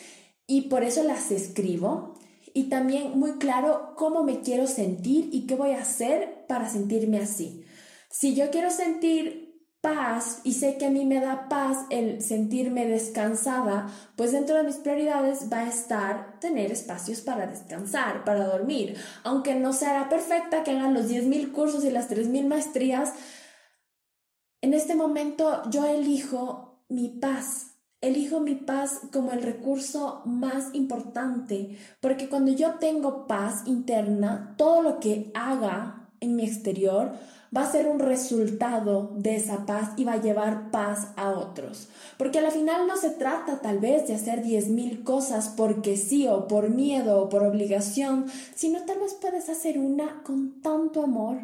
y 0.47 0.61
por 0.63 0.83
eso 0.83 1.03
las 1.03 1.31
escribo 1.31 2.15
y 2.53 2.63
también 2.63 3.17
muy 3.17 3.33
claro 3.33 3.93
cómo 3.95 4.23
me 4.23 4.41
quiero 4.41 4.67
sentir 4.67 5.29
y 5.31 5.45
qué 5.45 5.55
voy 5.55 5.71
a 5.71 5.81
hacer 5.81 6.45
para 6.47 6.69
sentirme 6.69 7.19
así. 7.19 7.63
Si 8.09 8.35
yo 8.35 8.49
quiero 8.49 8.71
sentir 8.71 9.48
paz 9.81 10.41
y 10.43 10.53
sé 10.53 10.77
que 10.77 10.87
a 10.87 10.89
mí 10.89 11.05
me 11.05 11.21
da 11.21 11.47
paz 11.47 11.85
el 11.89 12.21
sentirme 12.21 12.85
descansada, 12.85 13.87
pues 14.15 14.31
dentro 14.31 14.55
de 14.55 14.63
mis 14.63 14.75
prioridades 14.75 15.51
va 15.51 15.59
a 15.59 15.69
estar 15.69 16.39
tener 16.39 16.71
espacios 16.71 17.21
para 17.21 17.47
descansar, 17.47 18.25
para 18.25 18.45
dormir. 18.45 18.97
Aunque 19.23 19.55
no 19.55 19.71
será 19.71 20.09
perfecta 20.09 20.63
que 20.63 20.71
hagan 20.71 20.93
los 20.93 21.09
10.000 21.09 21.51
cursos 21.51 21.83
y 21.85 21.91
las 21.91 22.09
3.000 22.09 22.47
maestrías, 22.47 23.13
En 24.61 24.73
este 24.73 24.93
momento 24.93 25.61
yo 25.69 25.85
elijo 25.85 26.83
mi 26.89 27.07
paz, 27.07 27.77
elijo 28.01 28.41
mi 28.41 28.55
paz 28.55 28.99
como 29.13 29.31
el 29.31 29.41
recurso 29.41 30.21
más 30.25 30.73
importante, 30.73 31.77
porque 32.01 32.27
cuando 32.27 32.51
yo 32.51 32.75
tengo 32.75 33.25
paz 33.25 33.63
interna, 33.67 34.55
todo 34.57 34.81
lo 34.81 34.99
que 34.99 35.31
haga 35.33 36.09
en 36.19 36.35
mi 36.35 36.43
exterior 36.43 37.13
va 37.55 37.63
a 37.63 37.71
ser 37.71 37.87
un 37.87 37.99
resultado 37.99 39.11
de 39.15 39.35
esa 39.35 39.65
paz 39.65 39.91
y 39.97 40.03
va 40.03 40.13
a 40.13 40.21
llevar 40.21 40.71
paz 40.71 41.07
a 41.15 41.31
otros. 41.31 41.89
Porque 42.17 42.39
al 42.39 42.51
final 42.51 42.87
no 42.87 42.97
se 42.97 43.09
trata 43.11 43.59
tal 43.61 43.79
vez 43.79 44.07
de 44.07 44.15
hacer 44.15 44.43
10.000 44.43 45.03
cosas 45.03 45.53
porque 45.55 45.97
sí 45.97 46.27
o 46.27 46.47
por 46.47 46.69
miedo 46.69 47.21
o 47.21 47.29
por 47.29 47.43
obligación, 47.43 48.25
sino 48.55 48.83
tal 48.85 48.99
vez 48.99 49.13
puedes 49.13 49.49
hacer 49.49 49.79
una 49.79 50.21
con 50.23 50.61
tanto 50.61 51.03
amor 51.03 51.39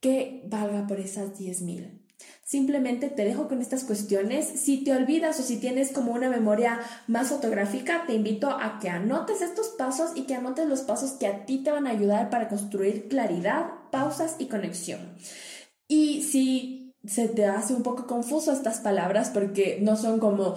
que 0.00 0.42
valga 0.48 0.86
por 0.86 1.00
esas 1.00 1.38
10.000. 1.38 2.00
Simplemente 2.44 3.08
te 3.08 3.24
dejo 3.24 3.48
con 3.48 3.62
estas 3.62 3.84
cuestiones. 3.84 4.46
Si 4.46 4.84
te 4.84 4.92
olvidas 4.92 5.40
o 5.40 5.42
si 5.42 5.56
tienes 5.56 5.92
como 5.92 6.12
una 6.12 6.28
memoria 6.28 6.78
más 7.06 7.28
fotográfica, 7.28 8.04
te 8.06 8.12
invito 8.12 8.50
a 8.50 8.78
que 8.80 8.90
anotes 8.90 9.40
estos 9.40 9.68
pasos 9.68 10.10
y 10.14 10.22
que 10.24 10.34
anotes 10.34 10.68
los 10.68 10.82
pasos 10.82 11.12
que 11.12 11.26
a 11.26 11.46
ti 11.46 11.64
te 11.64 11.70
van 11.70 11.86
a 11.86 11.90
ayudar 11.90 12.28
para 12.28 12.48
construir 12.48 13.08
claridad, 13.08 13.70
pausas 13.94 14.34
y 14.40 14.46
conexión. 14.46 14.98
Y 15.86 16.22
si 16.22 16.96
se 17.06 17.28
te 17.28 17.46
hace 17.46 17.74
un 17.74 17.84
poco 17.84 18.08
confuso 18.08 18.50
estas 18.52 18.80
palabras 18.80 19.30
porque 19.30 19.78
no 19.80 19.96
son 19.96 20.18
como 20.18 20.56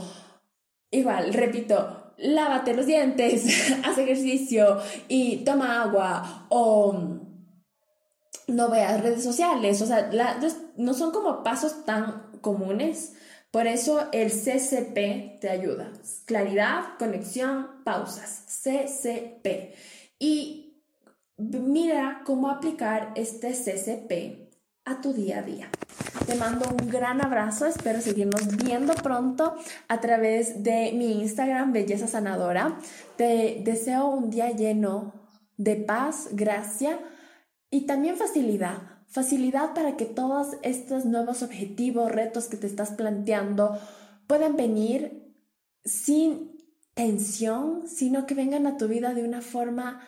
igual, 0.90 1.34
repito, 1.34 2.14
lávate 2.18 2.74
los 2.74 2.88
dientes, 2.88 3.72
haz 3.84 3.98
ejercicio 4.00 4.80
y 5.08 5.38
toma 5.46 5.84
agua 5.84 6.48
o 6.50 7.20
no 8.48 8.70
veas 8.70 9.04
redes 9.04 9.24
sociales, 9.24 9.82
o 9.84 9.86
sea, 9.86 10.10
no 10.78 10.94
son 10.96 11.12
como 11.12 11.44
pasos 11.44 11.86
tan 11.86 12.32
comunes. 12.42 13.14
Por 13.52 13.68
eso 13.68 14.10
el 14.12 14.32
CCP 14.32 15.40
te 15.40 15.50
ayuda. 15.50 15.92
Claridad, 16.26 16.98
conexión, 17.00 17.84
pausas. 17.86 18.44
CCP. 18.64 19.74
Y 20.20 20.67
mira 21.38 22.22
cómo 22.26 22.50
aplicar 22.50 23.12
este 23.16 23.52
CCP 23.52 24.48
a 24.86 25.02
tu 25.02 25.14
día 25.14 25.40
a 25.40 25.44
día. 25.44 25.70
Te 26.26 26.36
mando 26.36 26.66
un 26.70 26.90
gran 26.90 27.22
abrazo, 27.22 27.66
espero 27.66 28.02
seguirnos 28.02 28.58
viendo 28.58 28.94
pronto 28.96 29.56
a 29.88 30.02
través 30.02 30.64
de 30.64 30.92
mi 30.94 31.22
Instagram 31.22 31.72
Belleza 31.72 32.08
Sanadora. 32.08 32.78
Te 33.18 33.62
deseo 33.64 34.08
un 34.08 34.30
día 34.30 34.52
lleno 34.52 35.14
de 35.58 35.76
paz, 35.76 36.30
gracia 36.32 37.00
y 37.70 37.86
también 37.86 38.18
facilidad, 38.18 39.04
facilidad 39.08 39.74
para 39.74 39.98
que 39.98 40.06
todos 40.06 40.58
estos 40.64 41.06
nuevos 41.06 41.44
objetivos, 41.44 42.12
retos 42.12 42.48
que 42.48 42.58
te 42.58 42.68
estás 42.68 42.92
planteando 42.92 43.78
puedan 44.26 44.56
venir 44.56 45.36
sin 45.84 46.58
tensión, 46.94 47.88
sino 47.88 48.26
que 48.26 48.36
vengan 48.36 48.68
a 48.68 48.78
tu 48.78 48.88
vida 48.88 49.14
de 49.14 49.24
una 49.24 49.42
forma 49.42 50.02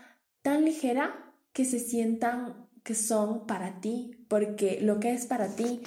tan 0.50 0.66
ligera 0.66 1.14
que 1.54 1.64
se 1.64 1.78
sientan 1.78 2.68
que 2.84 2.96
son 2.96 3.46
para 3.46 3.82
ti, 3.82 4.26
porque 4.28 4.80
lo 4.82 5.00
que 5.00 5.14
es 5.14 5.28
para 5.28 5.50
ti 5.50 5.84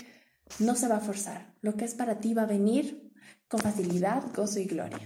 no 0.61 0.77
se 0.77 0.87
va 0.87 0.99
a 0.99 1.01
forzar, 1.01 1.53
lo 1.63 1.75
que 1.75 1.85
es 1.85 1.97
para 1.97 2.21
ti 2.21 2.33
va 2.33 2.43
a 2.43 2.47
venir 2.47 3.11
con 3.49 3.59
facilidad, 3.59 4.23
gozo 4.33 4.61
y 4.61 4.67
gloria. 4.67 5.01